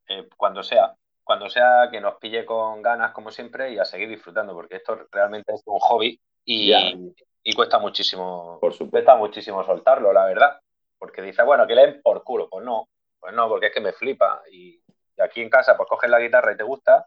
eh, 0.09 0.29
cuando 0.37 0.63
sea, 0.63 0.95
cuando 1.25 1.49
sea 1.49 1.89
que 1.91 2.01
nos 2.01 2.17
pille 2.17 2.45
con 2.45 2.83
ganas, 2.83 3.13
como 3.13 3.31
siempre, 3.31 3.73
y 3.73 3.79
a 3.79 3.85
seguir 3.85 4.09
disfrutando, 4.09 4.53
porque 4.55 4.77
esto 4.77 5.07
realmente 5.11 5.55
es 5.55 5.63
un 5.67 5.79
hobby 5.81 6.21
y, 6.45 6.73
cuesta 7.55 7.79
muchísimo, 7.79 8.59
por 8.61 8.77
cuesta 8.91 9.17
muchísimo 9.17 9.65
soltarlo, 9.65 10.13
la 10.13 10.27
verdad. 10.27 10.61
Porque 10.99 11.23
dice, 11.23 11.43
bueno, 11.43 11.67
que 11.67 11.75
leen 11.75 12.01
por 12.03 12.23
culo. 12.23 12.49
Pues 12.49 12.65
no, 12.65 12.89
pues 13.19 13.35
no, 13.35 13.49
porque 13.49 13.67
es 13.67 13.73
que 13.73 13.81
me 13.81 13.93
flipa. 13.93 14.43
Y, 14.51 14.81
aquí 15.19 15.41
en 15.41 15.51
casa, 15.51 15.77
pues 15.77 15.89
coges 15.89 16.11
la 16.11 16.21
guitarra 16.21 16.53
y 16.53 16.57
te 16.57 16.63
gusta, 16.63 17.07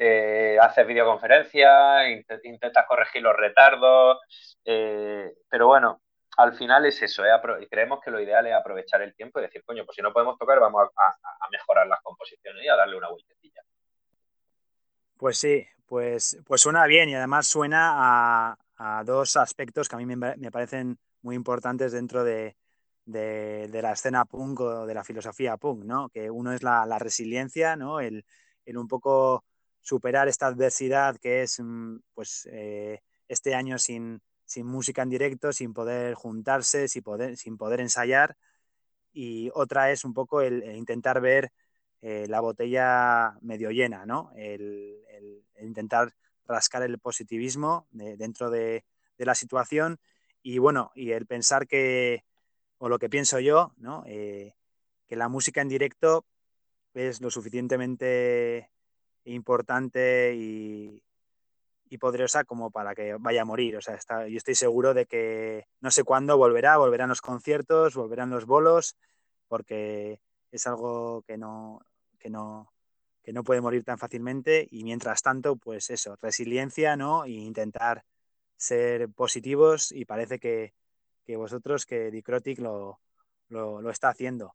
eh, 0.00 0.56
haces 0.60 0.86
videoconferencias, 0.86 2.08
intentas 2.44 2.86
corregir 2.86 3.20
los 3.20 3.36
retardos, 3.36 4.18
eh, 4.64 5.34
pero 5.48 5.66
bueno, 5.66 6.00
al 6.36 6.54
final 6.54 6.86
es 6.86 7.02
eso, 7.02 7.24
creemos 7.68 8.00
que 8.00 8.12
lo 8.12 8.20
ideal 8.20 8.46
es 8.46 8.54
aprovechar 8.54 9.02
el 9.02 9.12
tiempo 9.16 9.40
y 9.40 9.42
decir, 9.42 9.64
coño, 9.64 9.84
pues 9.84 9.96
si 9.96 10.02
no 10.02 10.12
podemos 10.12 10.38
tocar, 10.38 10.60
vamos 10.60 10.88
a, 10.96 11.48
mejorar 11.50 11.88
las 11.88 12.00
composiciones 12.02 12.64
y 12.64 12.68
a 12.68 12.76
darle 12.76 12.96
una 12.96 13.08
vueltecilla. 13.08 13.60
Pues 15.16 15.36
sí, 15.36 15.66
pues, 15.84 16.38
pues 16.46 16.60
suena 16.60 16.86
bien 16.86 17.08
y 17.08 17.16
además 17.16 17.48
suena 17.48 18.52
a, 18.76 19.02
dos 19.04 19.36
aspectos 19.36 19.88
que 19.88 19.96
a 19.96 19.98
mí 19.98 20.06
me, 20.06 20.50
parecen 20.52 20.96
muy 21.22 21.34
importantes 21.34 21.90
dentro 21.90 22.22
de, 22.22 22.54
la 23.04 23.92
escena 23.92 24.24
punk 24.24 24.60
o 24.60 24.86
de 24.86 24.94
la 24.94 25.02
filosofía 25.02 25.56
punk, 25.56 25.82
¿no? 25.84 26.08
Que 26.08 26.30
uno 26.30 26.52
es 26.52 26.62
la, 26.62 26.98
resiliencia, 27.00 27.74
¿no? 27.74 27.98
El, 27.98 28.24
un 28.66 28.86
poco 28.86 29.44
superar 29.80 30.28
esta 30.28 30.46
adversidad 30.46 31.16
que 31.18 31.42
es, 31.42 31.60
mm, 31.60 31.98
pues, 32.14 32.48
eh, 32.52 33.00
este 33.28 33.54
año 33.54 33.78
sin, 33.78 34.20
sin 34.44 34.66
música 34.66 35.02
en 35.02 35.10
directo, 35.10 35.52
sin 35.52 35.74
poder 35.74 36.14
juntarse, 36.14 36.88
sin 36.88 37.02
poder, 37.02 37.36
sin 37.36 37.56
poder 37.56 37.80
ensayar. 37.80 38.36
Y 39.12 39.50
otra 39.54 39.90
es 39.92 40.04
un 40.04 40.14
poco 40.14 40.40
el, 40.42 40.64
intentar 40.76 41.20
ver 41.20 41.52
eh, 42.02 42.26
la 42.28 42.40
botella 42.40 43.36
medio 43.42 43.70
llena, 43.70 44.06
¿no? 44.06 44.30
El, 44.36 44.96
intentar 45.60 46.14
rascar 46.46 46.82
el 46.82 46.98
positivismo 46.98 47.88
dentro 47.90 48.48
de, 48.48 48.84
la 49.18 49.34
situación 49.34 49.98
y 50.42 50.58
bueno, 50.58 50.92
y 50.94 51.10
el 51.10 51.26
pensar 51.26 51.66
que, 51.66 52.24
o 52.78 52.88
lo 52.88 52.98
que 52.98 53.10
pienso 53.10 53.40
yo, 53.40 53.72
¿no? 53.76 54.04
Eh, 54.06 54.54
que 55.08 55.16
la 55.16 55.28
música 55.28 55.60
en 55.60 55.68
directo 55.68 56.24
es 56.94 57.20
lo 57.20 57.30
suficientemente 57.30 58.70
importante 59.34 60.34
y, 60.34 61.02
poderosa 62.00 62.44
como 62.44 62.70
para 62.70 62.94
que 62.94 63.14
vaya 63.14 63.42
a 63.42 63.44
morir. 63.44 63.76
O 63.76 63.80
sea, 63.80 63.94
está, 63.94 64.28
yo 64.28 64.36
estoy 64.36 64.54
seguro 64.54 64.94
de 64.94 65.06
que 65.06 65.66
no 65.80 65.90
sé 65.90 66.04
cuándo 66.04 66.36
volverá, 66.36 66.76
volverán 66.76 67.08
los 67.08 67.22
conciertos, 67.22 67.94
volverán 67.94 68.30
los 68.30 68.46
bolos, 68.46 68.96
porque 69.48 70.20
es 70.52 70.66
algo 70.66 71.22
que 71.26 71.38
no, 71.38 71.80
que 72.18 72.30
no, 72.30 72.72
que 73.22 73.32
no 73.32 73.44
puede 73.44 73.60
morir 73.60 73.84
tan 73.84 73.98
fácilmente 73.98 74.66
y 74.70 74.84
mientras 74.84 75.22
tanto, 75.22 75.56
pues 75.56 75.90
eso, 75.90 76.16
resiliencia, 76.20 76.96
¿no? 76.96 77.24
E 77.24 77.30
intentar 77.30 78.04
ser 78.56 79.08
positivos 79.10 79.92
y 79.92 80.04
parece 80.04 80.38
que, 80.38 80.74
vosotros, 81.36 81.86
que 81.86 82.10
Dicrotic 82.10 82.58
lo, 82.58 83.00
lo, 83.48 83.90
está 83.90 84.08
haciendo. 84.08 84.54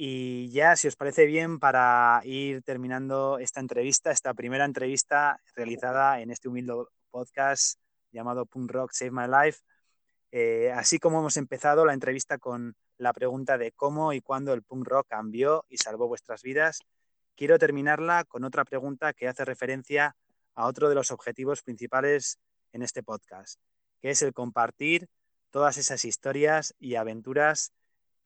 Y 0.00 0.48
ya, 0.50 0.76
si 0.76 0.86
os 0.86 0.94
parece 0.94 1.26
bien, 1.26 1.58
para 1.58 2.20
ir 2.22 2.62
terminando 2.62 3.40
esta 3.40 3.58
entrevista, 3.58 4.12
esta 4.12 4.32
primera 4.32 4.64
entrevista 4.64 5.40
realizada 5.56 6.20
en 6.20 6.30
este 6.30 6.46
humilde 6.46 6.72
podcast 7.10 7.80
llamado 8.12 8.46
Punk 8.46 8.70
Rock 8.70 8.92
Save 8.92 9.10
My 9.10 9.26
Life, 9.26 9.58
eh, 10.30 10.70
así 10.70 11.00
como 11.00 11.18
hemos 11.18 11.36
empezado 11.36 11.84
la 11.84 11.94
entrevista 11.94 12.38
con 12.38 12.76
la 12.96 13.12
pregunta 13.12 13.58
de 13.58 13.72
cómo 13.72 14.12
y 14.12 14.20
cuándo 14.20 14.54
el 14.54 14.62
punk 14.62 14.86
rock 14.86 15.08
cambió 15.08 15.64
y 15.68 15.78
salvó 15.78 16.06
vuestras 16.06 16.42
vidas, 16.42 16.78
quiero 17.34 17.58
terminarla 17.58 18.22
con 18.22 18.44
otra 18.44 18.64
pregunta 18.64 19.12
que 19.12 19.26
hace 19.26 19.44
referencia 19.44 20.14
a 20.54 20.66
otro 20.66 20.88
de 20.88 20.94
los 20.94 21.10
objetivos 21.10 21.62
principales 21.62 22.38
en 22.72 22.82
este 22.82 23.02
podcast, 23.02 23.58
que 24.00 24.10
es 24.10 24.22
el 24.22 24.32
compartir 24.32 25.08
todas 25.50 25.76
esas 25.76 26.04
historias 26.04 26.72
y 26.78 26.94
aventuras 26.94 27.72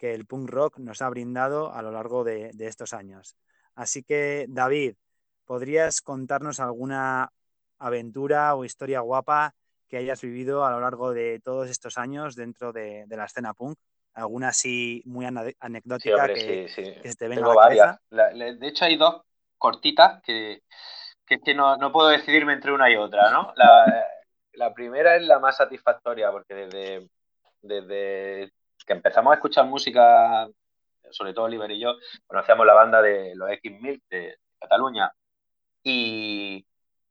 que 0.02 0.14
el 0.14 0.26
punk 0.26 0.50
rock 0.50 0.78
nos 0.78 1.00
ha 1.00 1.08
brindado 1.08 1.72
a 1.72 1.80
lo 1.80 1.92
largo 1.92 2.24
de, 2.24 2.50
estos 2.58 2.92
años. 2.92 3.36
Así 3.76 4.02
que, 4.02 4.46
David, 4.48 4.96
¿podrías 5.44 6.02
contarnos 6.02 6.58
alguna 6.58 7.30
aventura 7.78 8.56
o 8.56 8.64
historia 8.64 8.98
guapa 8.98 9.54
que 9.88 9.98
hayas 9.98 10.20
vivido 10.20 10.64
a 10.64 10.72
lo 10.72 10.80
largo 10.80 11.12
de 11.12 11.38
todos 11.38 11.70
estos 11.70 11.98
años 11.98 12.34
dentro 12.34 12.72
de 12.72 13.06
la 13.08 13.26
escena 13.26 13.54
punk? 13.54 13.78
alguna 14.14 14.48
así 14.48 15.02
muy 15.06 15.24
anecdótica 15.24 16.26
que, 16.28 16.68
se 16.68 17.14
te 17.14 17.28
venga 17.28 17.46
a 17.46 17.48
la 17.48 17.54
varias. 17.54 17.98
de 18.10 18.68
hecho, 18.68 18.84
hay 18.84 18.96
dos 18.96 19.22
cortitas 19.56 20.20
que, 20.22 20.62
que, 21.24 21.40
que 21.40 21.54
no, 21.54 21.76
no, 21.76 21.92
puedo 21.92 22.08
decidirme 22.08 22.52
entre 22.52 22.72
una 22.72 22.90
y 22.90 22.96
otra, 22.96 23.30
¿no? 23.30 23.52
La, 23.56 24.04
la 24.54 24.74
primera 24.74 25.16
es 25.16 25.22
la 25.22 25.38
más 25.38 25.56
satisfactoria, 25.56 26.30
porque 26.30 26.54
desde, 26.54 27.08
desde 27.62 28.52
que 28.84 28.92
empezamos 28.92 29.32
a 29.32 29.34
escuchar 29.34 29.66
música, 29.66 30.48
sobre 31.10 31.34
todo 31.34 31.46
Oliver 31.46 31.70
y 31.70 31.80
yo, 31.80 31.94
conocíamos 32.26 32.66
la 32.66 32.74
banda 32.74 33.02
de 33.02 33.34
los 33.34 33.50
X-Mil 33.50 34.02
de 34.08 34.36
Cataluña 34.60 35.12
y 35.82 36.64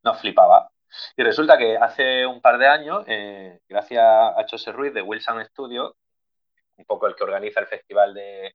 nos 0.03 0.19
flipaba. 0.19 0.69
Y 1.15 1.23
resulta 1.23 1.57
que 1.57 1.77
hace 1.77 2.25
un 2.25 2.41
par 2.41 2.57
de 2.57 2.67
años, 2.67 3.03
eh, 3.07 3.59
gracias 3.67 4.03
a 4.03 4.45
José 4.49 4.71
Ruiz 4.71 4.93
de 4.93 5.01
Wilson 5.01 5.43
Studio, 5.45 5.95
un 6.81 6.85
poco 6.85 7.07
el 7.07 7.15
que 7.15 7.23
organiza 7.23 7.59
el 7.59 7.67
festival 7.67 8.13
de, 8.13 8.53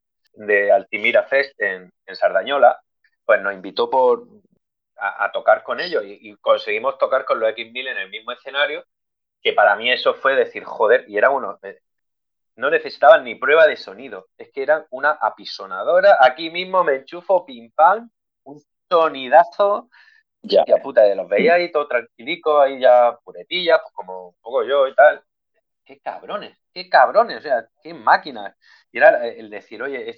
Altimira 0.71 1.23
Fest 1.23 1.59
en, 1.61 1.91
Sardañola, 2.13 2.79
pues 3.25 3.41
nos 3.41 3.55
invitó 3.55 3.89
por, 3.89 4.27
a, 4.97 5.31
tocar 5.33 5.63
con 5.63 5.81
ellos 5.81 6.03
y, 6.05 6.37
conseguimos 6.37 6.99
tocar 6.99 7.25
con 7.25 7.41
los 7.41 7.49
X1000 7.51 7.89
en 7.89 7.99
el 7.99 8.11
mismo 8.11 8.33
escenario, 8.33 8.85
que 9.41 9.53
para 9.55 9.77
mí 9.77 9.91
eso 9.91 10.15
fue 10.15 10.35
decir, 10.35 10.65
joder, 10.65 11.05
y 11.09 11.17
era 11.17 11.31
uno, 11.31 11.59
eh, 11.63 11.81
no 12.57 12.71
necesitaban 12.71 13.25
ni 13.25 13.35
prueba 13.35 13.67
de 13.67 13.77
sonido, 13.77 14.29
es 14.37 14.51
que 14.53 14.63
eran 14.63 14.87
una 14.91 15.11
apisonadora, 15.13 16.19
aquí 16.21 16.51
mismo 16.51 16.83
me 16.85 16.97
enchufo 16.97 17.45
pim 17.47 17.71
pam, 17.73 18.11
un 18.45 18.61
sonidazo, 18.91 19.89
ya. 20.43 20.65
Y 20.67 20.73
a 20.73 20.77
puta, 20.77 21.03
de 21.03 21.17
los 21.17 21.29
veía 21.29 21.55
ahí 21.55 21.73
todo 21.73 21.89
tranquilico, 21.89 22.61
ahí 22.61 22.81
ya 22.81 23.19
puretillas, 23.25 23.81
pues 23.83 23.93
como 23.95 24.29
un 24.29 24.35
poco 24.41 24.65
yo 24.65 24.87
y 24.87 24.95
tal. 24.95 25.23
Qué 25.85 25.99
cabrones 26.01 26.57
qué 26.77 26.91
cabrones, 26.91 27.39
o 27.39 27.41
sea, 27.41 27.67
qué 27.83 27.95
máquinas. 27.95 28.55
Y 28.93 28.99
era 28.99 29.27
el 29.27 29.49
decir, 29.51 29.83
oye, 29.83 30.15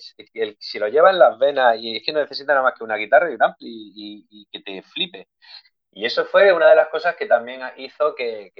si 0.58 0.78
lo 0.80 0.88
lleva 0.88 1.10
en 1.10 1.18
las 1.20 1.38
venas 1.38 1.76
y 1.78 1.96
es 1.96 2.02
que 2.04 2.12
no 2.12 2.20
necesita 2.20 2.52
nada 2.52 2.64
más 2.64 2.74
que 2.76 2.84
una 2.84 2.96
guitarra 2.96 3.30
y 3.30 3.34
un 3.34 3.42
ampli 3.42 3.68
y, 3.94 4.46
que 4.50 4.60
te 4.60 4.82
flipe. 4.82 5.28
Y 5.92 6.04
eso 6.06 6.26
fue 6.26 6.52
una 6.52 6.68
de 6.70 6.76
las 6.76 6.88
cosas 6.88 7.16
que 7.16 7.26
también 7.26 7.60
hizo 7.76 8.14
que, 8.16 8.52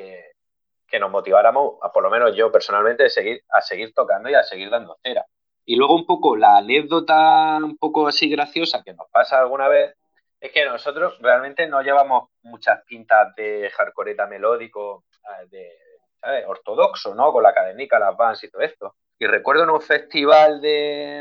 nos 0.98 1.10
motiváramos, 1.10 1.74
a, 1.82 1.92
por 1.92 2.02
lo 2.02 2.10
menos 2.10 2.34
yo 2.34 2.50
personalmente, 2.50 3.04
a 3.04 3.60
seguir, 3.60 3.94
tocando 3.94 4.30
y 4.30 4.34
a 4.34 4.42
seguir 4.42 4.70
dando 4.70 4.96
cera. 5.02 5.24
Y 5.64 5.76
luego 5.76 5.94
un 5.94 6.06
poco 6.06 6.36
la 6.36 6.58
anécdota 6.58 7.58
un 7.62 7.76
poco 7.76 8.08
así 8.08 8.28
graciosa 8.28 8.82
que 8.82 8.94
nos 8.94 9.08
pasa 9.10 9.38
alguna 9.38 9.68
vez 9.68 9.94
es 10.40 10.52
que 10.52 10.64
nosotros 10.64 11.18
realmente 11.20 11.66
no 11.66 11.82
llevamos 11.82 12.30
muchas 12.42 12.82
pintas 12.84 13.34
de 13.34 13.70
hardcoreta 13.70 14.26
melódico, 14.26 15.04
de, 15.50 15.70
ortodoxo, 16.46 17.14
¿no? 17.14 17.32
Con 17.32 17.42
la 17.42 17.52
cadenica, 17.52 17.98
las 17.98 18.16
bands 18.16 18.44
y 18.44 18.50
todo 18.50 18.62
esto. 18.62 18.94
Y 19.18 19.26
recuerdo 19.26 19.64
en 19.64 19.70
un 19.70 19.82
festival 19.82 20.60
de 20.60 21.20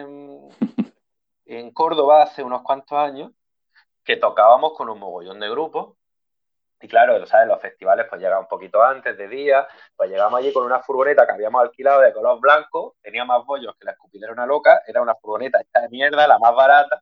en 1.46 1.72
Córdoba 1.72 2.24
hace 2.24 2.44
unos 2.44 2.62
cuantos 2.62 2.98
años 2.98 3.32
que 4.04 4.18
tocábamos 4.18 4.74
con 4.74 4.90
un 4.90 5.00
mogollón 5.00 5.40
de 5.40 5.50
grupos. 5.50 5.97
Y 6.80 6.88
claro, 6.88 7.26
¿sabes? 7.26 7.48
Los 7.48 7.62
festivales 7.62 8.06
pues 8.10 8.22
llegan 8.22 8.40
un 8.40 8.48
poquito 8.48 8.84
antes 8.84 9.18
de 9.18 9.28
día, 9.28 9.68
pues 9.96 10.10
llegamos 10.10 10.40
allí 10.40 10.54
con 10.54 10.64
una 10.64 10.80
furgoneta 10.80 11.26
que 11.26 11.34
habíamos 11.34 11.64
alquilado 11.64 12.02
de 12.02 12.14
color 12.14 12.40
blanco, 12.40 12.96
tenía 13.02 13.26
más 13.26 13.44
bollos 13.46 13.76
que 13.80 13.86
la 13.86 13.92
escupidera 13.92 14.32
una 14.32 14.46
loca, 14.46 14.82
era 14.86 15.02
una 15.02 15.16
furgoneta 15.16 15.60
esta 15.60 15.82
de 15.82 15.90
mierda, 15.90 16.28
la 16.28 16.38
más 16.38 16.56
barata. 16.56 17.02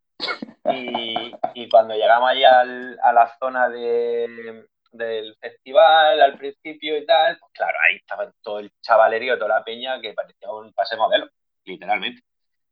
Y, 0.71 1.35
y 1.53 1.69
cuando 1.69 1.93
llegamos 1.93 2.29
allí 2.29 2.43
al, 2.43 2.97
a 3.03 3.11
la 3.13 3.37
zona 3.37 3.69
de, 3.69 4.65
del 4.95 5.35
festival 5.39 6.21
al 6.21 6.37
principio 6.37 6.97
y 6.97 7.05
tal, 7.05 7.37
pues 7.37 7.51
claro, 7.53 7.77
ahí 7.87 7.97
estaba 7.97 8.31
todo 8.41 8.59
el 8.59 8.71
chavalerío, 8.81 9.37
toda 9.37 9.59
la 9.59 9.63
peña 9.63 9.99
que 10.01 10.13
parecía 10.13 10.49
un 10.51 10.73
pase 10.73 10.95
modelo, 10.95 11.27
literalmente. 11.65 12.21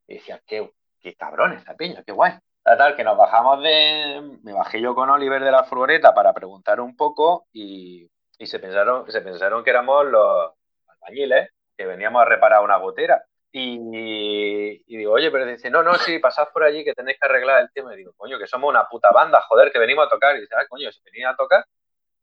Y 0.08 0.16
decía, 0.16 0.42
qué, 0.46 0.72
qué 1.00 1.16
cabrón 1.16 1.54
esta 1.54 1.76
peña, 1.76 2.04
qué 2.04 2.12
guay. 2.12 2.34
Tal, 2.64 2.96
que 2.96 3.04
nos 3.04 3.18
bajamos 3.18 3.62
de. 3.62 4.40
Me 4.44 4.54
bajé 4.54 4.82
yo 4.82 4.96
con 4.96 5.10
Oliver 5.10 5.44
de 5.44 5.52
la 5.52 5.64
furgoneta 5.66 6.14
para 6.14 6.34
preguntar 6.34 6.80
un 6.80 6.96
poco 6.96 7.48
y, 7.52 8.10
se, 8.40 8.60
pensaron, 8.60 9.10
se 9.12 9.22
pensaron 9.22 9.64
que 9.64 9.70
éramos 9.70 10.06
los 10.06 10.54
albañiles 10.88 11.50
que 11.78 11.86
veníamos 11.86 12.22
a 12.22 12.26
reparar 12.26 12.64
una 12.64 12.78
gotera. 12.78 13.24
Y, 13.52 14.82
digo, 14.88 15.14
oye, 15.14 15.30
pero 15.30 15.46
dice, 15.46 15.70
no, 15.70 15.84
no, 15.84 15.96
sí, 15.96 16.20
pasad 16.20 16.48
por 16.54 16.64
allí 16.64 16.84
que 16.84 16.94
tenéis 16.94 17.20
que 17.20 17.28
arreglar 17.28 17.62
el 17.62 17.72
tema. 17.72 17.94
Y 17.94 17.98
digo, 17.98 18.14
coño, 18.18 18.40
que 18.40 18.48
somos 18.48 18.70
una 18.70 18.88
puta 18.88 19.12
banda, 19.12 19.42
joder, 19.42 19.72
que 19.72 19.80
venimos 19.80 20.08
a 20.08 20.10
tocar. 20.10 20.36
Y 20.38 20.42
dice, 20.42 20.56
ah, 20.58 20.66
coño, 20.68 20.92
se 20.92 21.02
venía 21.04 21.32
a 21.32 21.36
tocar 21.36 21.66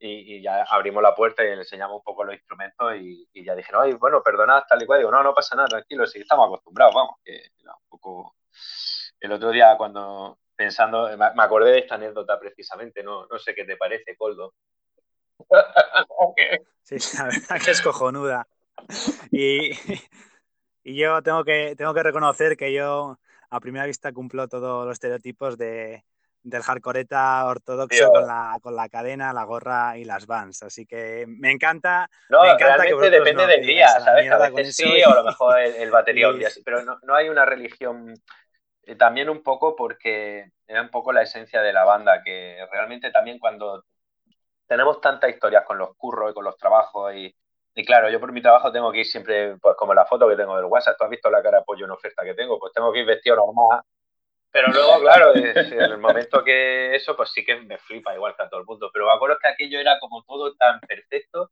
y, 0.01 0.43
ya 0.43 0.63
abrimos 0.63 1.03
la 1.03 1.15
puerta 1.15 1.45
y 1.45 1.49
le 1.49 1.55
enseñamos 1.57 1.97
un 1.97 2.03
poco 2.03 2.25
los 2.25 2.35
instrumentos 2.35 2.95
y, 2.97 3.29
ya 3.45 3.55
dijeron, 3.55 3.83
ay, 3.85 3.93
bueno, 3.93 4.23
perdonad, 4.23 4.63
tal 4.69 4.83
y 4.83 4.87
cual. 4.87 5.01
Digo, 5.01 5.11
no, 5.11 5.23
no 5.23 5.35
pasa 5.35 5.55
nada, 5.55 5.69
tranquilo, 5.69 6.07
sí, 6.07 6.21
estamos 6.21 6.47
acostumbrados, 6.47 6.95
vamos. 6.95 7.17
Que 7.25 7.51
un 7.65 7.89
poco... 7.89 8.37
El 9.21 9.33
otro 9.33 9.51
día 9.51 9.77
cuando 9.77 10.39
pensando, 10.57 11.09
me 11.17 11.43
acordé 11.43 11.73
de 11.73 11.79
esta 11.81 11.95
anécdota 11.95 12.39
precisamente, 12.39 13.03
no, 13.03 13.27
no 13.27 13.39
sé 13.39 13.55
qué 13.55 13.65
te 13.65 13.77
parece, 13.77 14.17
Coldo. 14.17 14.55
sí, 16.83 16.97
la 17.17 17.25
verdad 17.25 17.61
que 17.65 17.71
es 17.71 17.81
cojonuda. 17.81 18.47
Y, 19.31 19.71
y 20.85 20.97
yo 20.97 21.23
tengo 21.23 21.45
que, 21.45 21.75
tengo 21.77 21.95
que 21.95 22.03
reconocer 22.03 22.57
que 22.57 22.73
yo 22.73 23.19
a 23.51 23.61
primera 23.61 23.87
vista 23.87 24.13
cumplo 24.13 24.49
todos 24.49 24.87
los 24.87 24.93
estereotipos 24.93 25.57
de, 25.57 26.05
del 26.43 26.63
hardcoreta 26.63 27.45
ortodoxo 27.47 28.11
con 28.11 28.27
la, 28.27 28.59
con 28.63 28.75
la 28.75 28.89
cadena, 28.89 29.33
la 29.33 29.45
gorra 29.45 29.99
y 29.99 30.05
las 30.05 30.27
vans. 30.27 30.63
Así 30.63 30.87
que 30.87 31.25
me 31.27 31.51
encanta. 31.51 32.09
No, 32.29 32.43
me 32.43 32.51
encanta 32.51 32.85
realmente 32.85 33.11
depende 33.11 33.47
del 33.47 33.67
día, 33.67 33.89
¿sabes? 33.89 34.31
A 34.31 34.51
veces 34.51 34.77
sí, 34.77 35.03
o 35.03 35.11
a 35.11 35.17
lo 35.17 35.25
mejor 35.25 35.59
el, 35.59 35.91
batería 35.91 36.33
día 36.33 36.49
Pero 36.65 36.83
no, 36.85 36.99
no, 37.03 37.15
hay 37.15 37.29
una 37.29 37.45
religión. 37.45 38.15
Eh, 38.85 38.97
también 38.97 39.29
un 39.29 39.43
poco 39.43 39.77
porque 39.77 40.51
era 40.67 40.83
un 40.83 40.91
poco 40.91 41.13
la 41.13 41.23
esencia 41.23 41.63
de 41.63 41.73
la 41.73 41.85
banda, 41.85 42.23
que 42.23 42.59
realmente 42.71 43.11
también 43.11 43.39
cuando 43.39 43.85
tenemos 44.67 45.01
tantas 45.01 45.31
historias 45.31 45.65
con 45.65 45.79
los 45.79 45.97
curros 45.97 46.31
y 46.31 46.35
con 46.35 46.45
los 46.45 46.57
trabajos 46.57 47.15
y, 47.15 47.35
y 47.75 47.85
claro, 47.85 48.09
yo 48.11 48.21
por 48.21 48.33
mi 48.33 48.43
trabajo 48.43 48.73
tengo 48.73 48.93
que 48.93 49.01
ir 49.01 49.07
siempre, 49.07 49.57
pues 49.59 49.77
como 49.77 49.95
la 49.95 50.07
foto 50.07 50.29
que 50.29 50.37
tengo 50.37 50.57
del 50.57 50.67
WhatsApp, 50.67 50.97
tú 50.99 51.05
has 51.05 51.11
visto 51.11 51.31
la 51.31 51.43
cara 51.43 51.59
de 51.59 51.63
apoyo 51.63 51.85
en 51.85 51.91
oferta 51.91 52.25
que 52.25 52.35
tengo, 52.35 52.59
pues 52.59 52.73
tengo 52.73 52.93
que 52.93 53.01
ir 53.01 53.07
vestido 53.07 53.37
normal, 53.37 53.83
pero 54.53 54.69
luego, 54.73 55.01
claro, 55.01 55.33
en 55.35 55.81
el 55.81 55.99
momento 55.99 56.43
que 56.43 56.95
eso, 56.95 57.17
pues 57.17 57.31
sí 57.31 57.45
que 57.45 57.57
me 57.61 57.79
flipa 57.79 58.15
igual 58.15 58.35
que 58.37 58.43
a 58.43 58.49
todo 58.49 58.61
el 58.61 58.67
mundo. 58.67 58.91
Pero 58.93 59.07
me 59.07 59.13
acuerdo 59.13 59.39
que 59.41 59.49
aquello 59.49 59.79
era 59.79 59.99
como 60.01 60.23
todo 60.25 60.55
tan 60.55 60.81
perfecto 60.81 61.51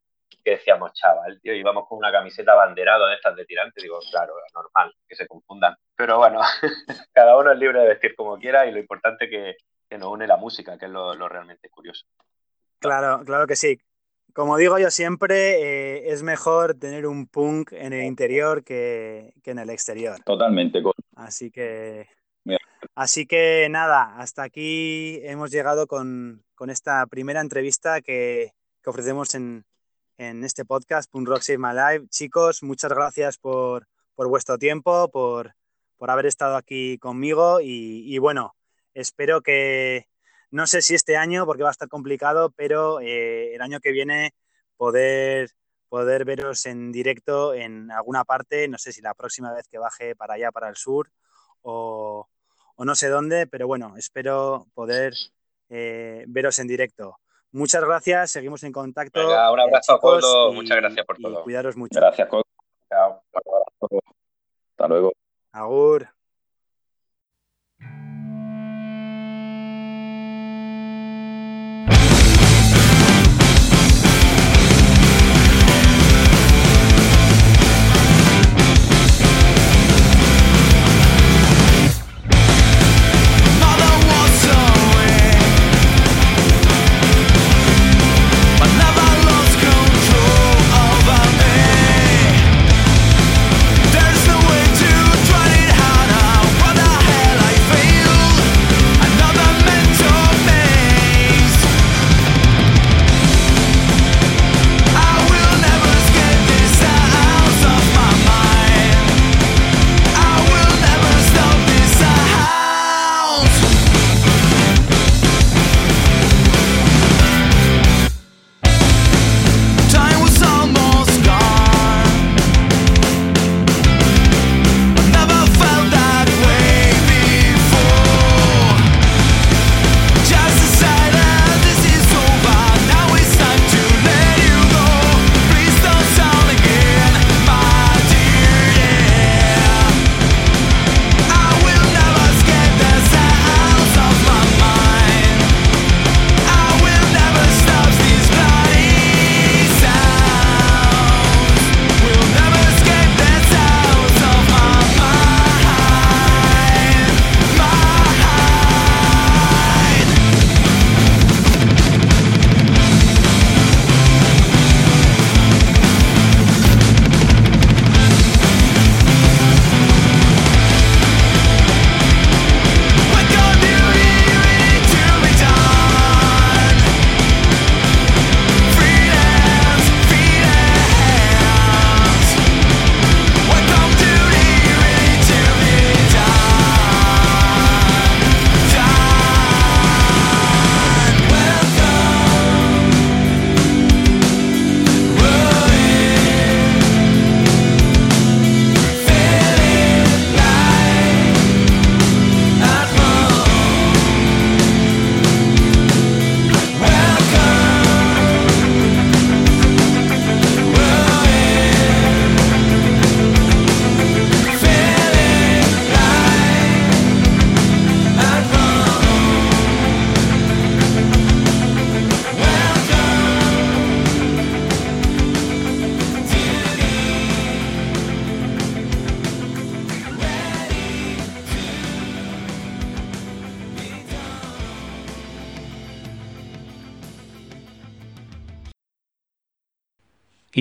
que 0.48 0.52
decíamos, 0.52 0.92
chaval, 0.94 1.40
tío, 1.40 1.54
íbamos 1.54 1.86
con 1.88 1.98
una 1.98 2.12
camiseta 2.12 2.54
banderada 2.54 3.08
de 3.08 3.14
estas 3.14 3.36
de 3.36 3.44
tirante, 3.44 3.82
digo, 3.82 3.98
claro, 4.10 4.34
normal, 4.54 4.94
que 5.06 5.16
se 5.16 5.26
confundan. 5.26 5.74
Pero 5.96 6.18
bueno, 6.18 6.40
cada 7.12 7.36
uno 7.36 7.52
es 7.52 7.58
libre 7.58 7.80
de 7.80 7.88
vestir 7.88 8.14
como 8.16 8.38
quiera 8.38 8.66
y 8.66 8.72
lo 8.72 8.78
importante 8.78 9.24
es 9.26 9.30
que, 9.30 9.56
que 9.88 9.98
nos 9.98 10.08
une 10.08 10.26
la 10.26 10.36
música, 10.36 10.78
que 10.78 10.86
es 10.86 10.90
lo, 10.90 11.28
realmente 11.28 11.68
curioso. 11.70 12.06
Claro, 12.78 13.22
claro 13.24 13.46
que 13.46 13.56
sí. 13.56 13.78
Como 14.34 14.56
digo 14.56 14.78
yo 14.78 14.90
siempre, 14.90 15.60
eh, 15.62 16.12
es 16.12 16.22
mejor 16.22 16.74
tener 16.74 17.06
un 17.06 17.26
punk 17.26 17.72
en 17.72 17.92
el 17.92 18.04
interior 18.04 18.62
que, 18.62 19.34
que 19.42 19.50
en 19.50 19.58
el 19.58 19.70
exterior. 19.70 20.20
Totalmente. 20.24 20.80
Así 21.16 21.50
que, 21.50 22.08
así 22.94 23.26
que 23.26 23.66
nada, 23.70 24.16
hasta 24.18 24.44
aquí 24.44 25.20
hemos 25.24 25.50
llegado 25.50 25.86
con, 25.86 26.44
con 26.54 26.70
esta 26.70 27.04
primera 27.06 27.40
entrevista 27.40 28.00
que, 28.00 28.52
que 28.82 28.90
ofrecemos 28.90 29.34
en, 29.34 29.64
en 30.18 30.44
este 30.44 30.64
podcast, 30.64 31.10
Punk 31.10 31.28
Rock 31.28 31.42
Save 31.42 31.58
My 31.58 31.72
Life. 31.72 32.08
Chicos, 32.10 32.62
muchas 32.62 32.92
gracias 32.92 33.38
por, 33.38 33.88
por 34.16 34.28
vuestro 34.28 34.58
tiempo, 34.58 35.08
por, 35.10 35.54
por, 35.96 36.10
haber 36.10 36.26
estado 36.26 36.56
aquí 36.56 36.98
conmigo 36.98 37.60
y, 37.62 38.18
bueno, 38.18 38.56
espero 38.94 39.42
que, 39.42 40.08
no 40.50 40.66
sé 40.66 40.82
si 40.82 40.94
este 40.94 41.16
año, 41.16 41.46
porque 41.46 41.62
va 41.62 41.70
a 41.70 41.72
estar 41.72 41.88
complicado, 41.88 42.50
pero 42.50 43.00
eh, 43.00 43.54
el 43.54 43.62
año 43.62 43.80
que 43.80 43.92
viene 43.92 44.34
poder, 44.76 45.50
poder 45.88 46.24
veros 46.24 46.66
en 46.66 46.90
directo 46.90 47.54
en 47.54 47.90
alguna 47.92 48.24
parte, 48.24 48.66
no 48.68 48.76
sé 48.78 48.92
si 48.92 49.00
la 49.00 49.14
próxima 49.14 49.52
vez 49.52 49.68
que 49.68 49.78
baje 49.78 50.16
para 50.16 50.34
allá, 50.34 50.50
para 50.50 50.68
el 50.68 50.76
sur, 50.76 51.10
o, 51.62 52.28
no 52.78 52.94
sé 52.94 53.08
dónde, 53.08 53.46
pero 53.46 53.66
bueno, 53.68 53.96
espero 53.96 54.66
poder 54.74 55.12
eh, 55.68 56.24
veros 56.28 56.58
en 56.58 56.66
directo. 56.66 57.18
Muchas 57.53 57.82
gracias, 57.82 58.30
seguimos 58.30 58.62
en 58.62 58.72
contacto. 58.72 59.20
Venga, 59.20 59.51
un 59.51 59.61
abrazo, 59.61 59.94
a 59.94 60.01
todos. 60.01 60.55
Muchas 60.55 60.76
gracias 60.76 61.07
por 61.07 61.16
todo. 61.18 61.42
Cuidaros 61.42 61.76
mucho. 61.76 61.99
Gracias, 61.99 62.28
Colo. 62.28 62.44
Chao. 62.88 63.22
Hasta 63.32 64.88
luego. 64.88 65.12
Agur. 65.53 66.09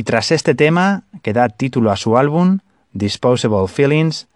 Tras 0.08 0.32
este 0.32 0.56
tema, 0.56 1.04
que 1.22 1.34
da 1.34 1.50
título 1.50 1.92
a 1.92 1.98
su 1.98 2.18
álbum, 2.18 2.60
Disposable 2.94 3.68
Feelings, 3.68 4.30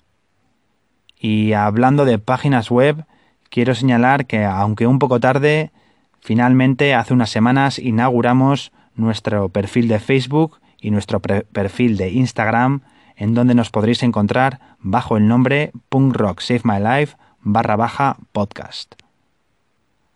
Y 1.19 1.53
hablando 1.55 2.05
de 2.05 2.21
páginas 2.21 2.71
web, 2.71 3.07
quiero 3.51 3.75
señalar 3.75 4.27
que, 4.27 4.45
aunque 4.45 4.87
un 4.87 5.01
poco 5.01 5.19
tarde, 5.19 5.73
finalmente 6.21 6.95
hace 6.95 7.13
unas 7.13 7.31
semanas 7.31 7.81
inauguramos 7.81 8.71
nuestro 8.95 9.49
perfil 9.49 9.89
de 9.89 9.99
Facebook 9.99 10.59
y 10.81 10.91
nuestro 10.91 11.21
perfil 11.21 11.97
de 11.97 12.11
Instagram, 12.11 12.83
en 13.17 13.35
donde 13.35 13.55
nos 13.55 13.71
podréis 13.71 14.03
encontrar 14.03 14.61
bajo 14.81 15.17
el 15.17 15.29
nombre 15.29 15.73
Punk 15.89 16.17
Rock 16.17 16.41
Save 16.41 16.63
My 16.65 16.81
Life 16.81 17.17
barra 17.41 17.77
baja 17.77 18.17
podcast. 18.33 18.95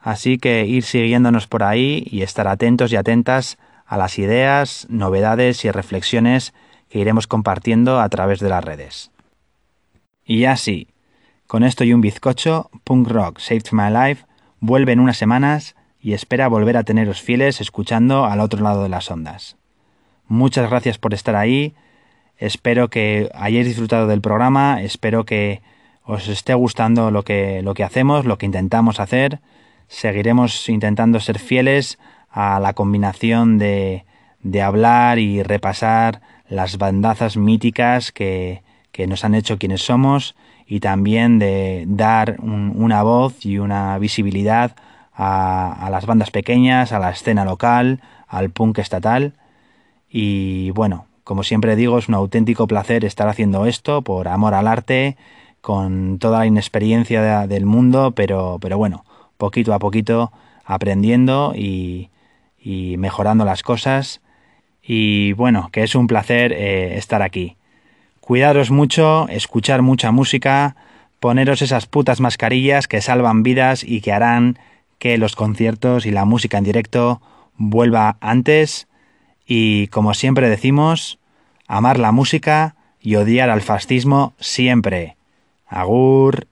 Así 0.01 0.39
que 0.39 0.66
ir 0.66 0.83
siguiéndonos 0.83 1.47
por 1.47 1.62
ahí 1.62 2.07
y 2.11 2.22
estar 2.22 2.49
atentos 2.49 2.93
y 2.93 2.97
atentas 2.97 3.59
a 3.87 3.97
las 3.97 4.18
ideas, 4.18 4.87
novedades 4.91 5.64
y 5.64 5.70
reflexiones 5.70 6.53
que 6.89 6.99
iremos 6.99 7.27
compartiendo 7.27 8.01
a 8.01 8.09
través 8.09 8.41
de 8.41 8.49
las 8.49 8.64
redes. 8.64 9.11
Y 10.24 10.45
así, 10.45 10.89
con 11.47 11.62
esto 11.62 11.85
y 11.85 11.93
un 11.93 12.01
bizcocho, 12.01 12.70
Punk 12.83 13.09
Rock 13.09 13.39
Saved 13.39 13.70
My 13.70 13.91
Life 13.91 14.27
vuelve 14.59 14.93
en 14.93 15.01
unas 15.01 15.16
semanas 15.16 15.76
y 16.07 16.12
espera 16.12 16.46
volver 16.46 16.76
a 16.76 16.84
teneros 16.84 17.20
fieles 17.20 17.61
escuchando 17.61 18.26
al 18.26 18.38
otro 18.38 18.62
lado 18.62 18.84
de 18.84 18.88
las 18.88 19.11
ondas. 19.11 19.57
Muchas 20.28 20.70
gracias 20.70 20.98
por 20.98 21.12
estar 21.12 21.34
ahí, 21.34 21.74
espero 22.38 22.90
que 22.90 23.28
hayáis 23.34 23.66
disfrutado 23.66 24.07
del 24.07 24.20
programa, 24.20 24.82
espero 24.82 25.24
que 25.26 25.62
os 26.04 26.28
esté 26.28 26.54
gustando 26.54 27.11
lo 27.11 27.24
que, 27.24 27.61
lo 27.61 27.74
que 27.74 27.82
hacemos, 27.82 28.24
lo 28.24 28.38
que 28.38 28.46
intentamos 28.46 29.00
hacer, 29.00 29.40
seguiremos 29.88 30.68
intentando 30.68 31.18
ser 31.18 31.40
fieles 31.40 31.98
a 32.30 32.61
la 32.61 32.72
combinación 32.72 33.59
de, 33.59 34.04
de 34.44 34.62
hablar 34.62 35.18
y 35.18 35.42
repasar 35.42 36.22
las 36.48 36.78
bandazas 36.78 37.36
míticas 37.36 38.12
que, 38.12 38.62
que 38.92 39.09
nos 39.09 39.24
han 39.24 39.34
hecho 39.34 39.59
quienes 39.59 39.82
somos 39.82 40.36
y 40.68 40.78
también 40.78 41.40
de 41.40 41.82
dar 41.88 42.36
una 42.38 43.02
voz 43.02 43.44
y 43.44 43.59
una 43.59 43.98
visibilidad 43.98 44.76
a, 45.16 45.88
las 45.90 46.06
bandas 46.06 46.30
pequeñas, 46.30 46.92
a 46.92 46.98
la 46.98 47.10
escena 47.10 47.44
local, 47.44 48.00
al 48.28 48.50
punk 48.50 48.78
estatal. 48.78 49.32
Y 50.10 50.70
bueno, 50.70 51.06
como 51.24 51.42
siempre 51.42 51.74
digo, 51.76 51.98
es 51.98 52.08
un 52.08 52.14
auténtico 52.14 52.66
placer 52.66 53.04
estar 53.04 53.28
haciendo 53.28 53.66
esto 53.66 54.02
por 54.02 54.28
amor 54.28 54.54
al 54.54 54.68
arte, 54.68 55.16
con 55.60 56.18
toda 56.18 56.40
la 56.40 56.46
inexperiencia 56.46 57.46
del 57.46 57.66
mundo, 57.66 58.12
pero, 58.12 58.58
pero 58.60 58.78
bueno, 58.78 59.04
poquito 59.36 59.74
a 59.74 59.78
poquito 59.78 60.32
aprendiendo 60.64 61.52
y, 61.56 62.10
mejorando 62.98 63.44
las 63.44 63.62
cosas. 63.62 64.20
Y 64.82 65.32
bueno, 65.32 65.70
que 65.72 65.82
es 65.82 65.94
un 65.94 66.06
placer 66.06 66.52
eh, 66.52 66.96
estar 66.96 67.22
aquí. 67.22 67.56
Cuidaros 68.20 68.70
mucho, 68.70 69.28
escuchar 69.28 69.82
mucha 69.82 70.10
música, 70.10 70.76
poneros 71.20 71.62
esas 71.62 71.86
putas 71.86 72.20
mascarillas 72.20 72.88
que 72.88 73.00
salvan 73.00 73.42
vidas 73.42 73.84
y 73.84 74.00
que 74.00 74.12
harán 74.12 74.58
que 74.99 75.18
los 75.18 75.36
conciertos 75.36 76.07
y 76.07 76.11
la 76.11 76.24
música 76.24 76.59
en 76.59 76.64
directo 76.64 77.20
vuelva 77.57 78.16
antes 78.20 78.88
y, 79.47 79.88
como 79.88 80.14
siempre 80.14 80.49
decimos, 80.49 81.18
amar 81.66 81.99
la 81.99 82.12
música 82.12 82.76
y 83.01 83.16
odiar 83.16 83.51
al 83.51 83.62
fascismo 83.62 84.34
siempre. 84.38 85.16
Agur. 85.66 86.49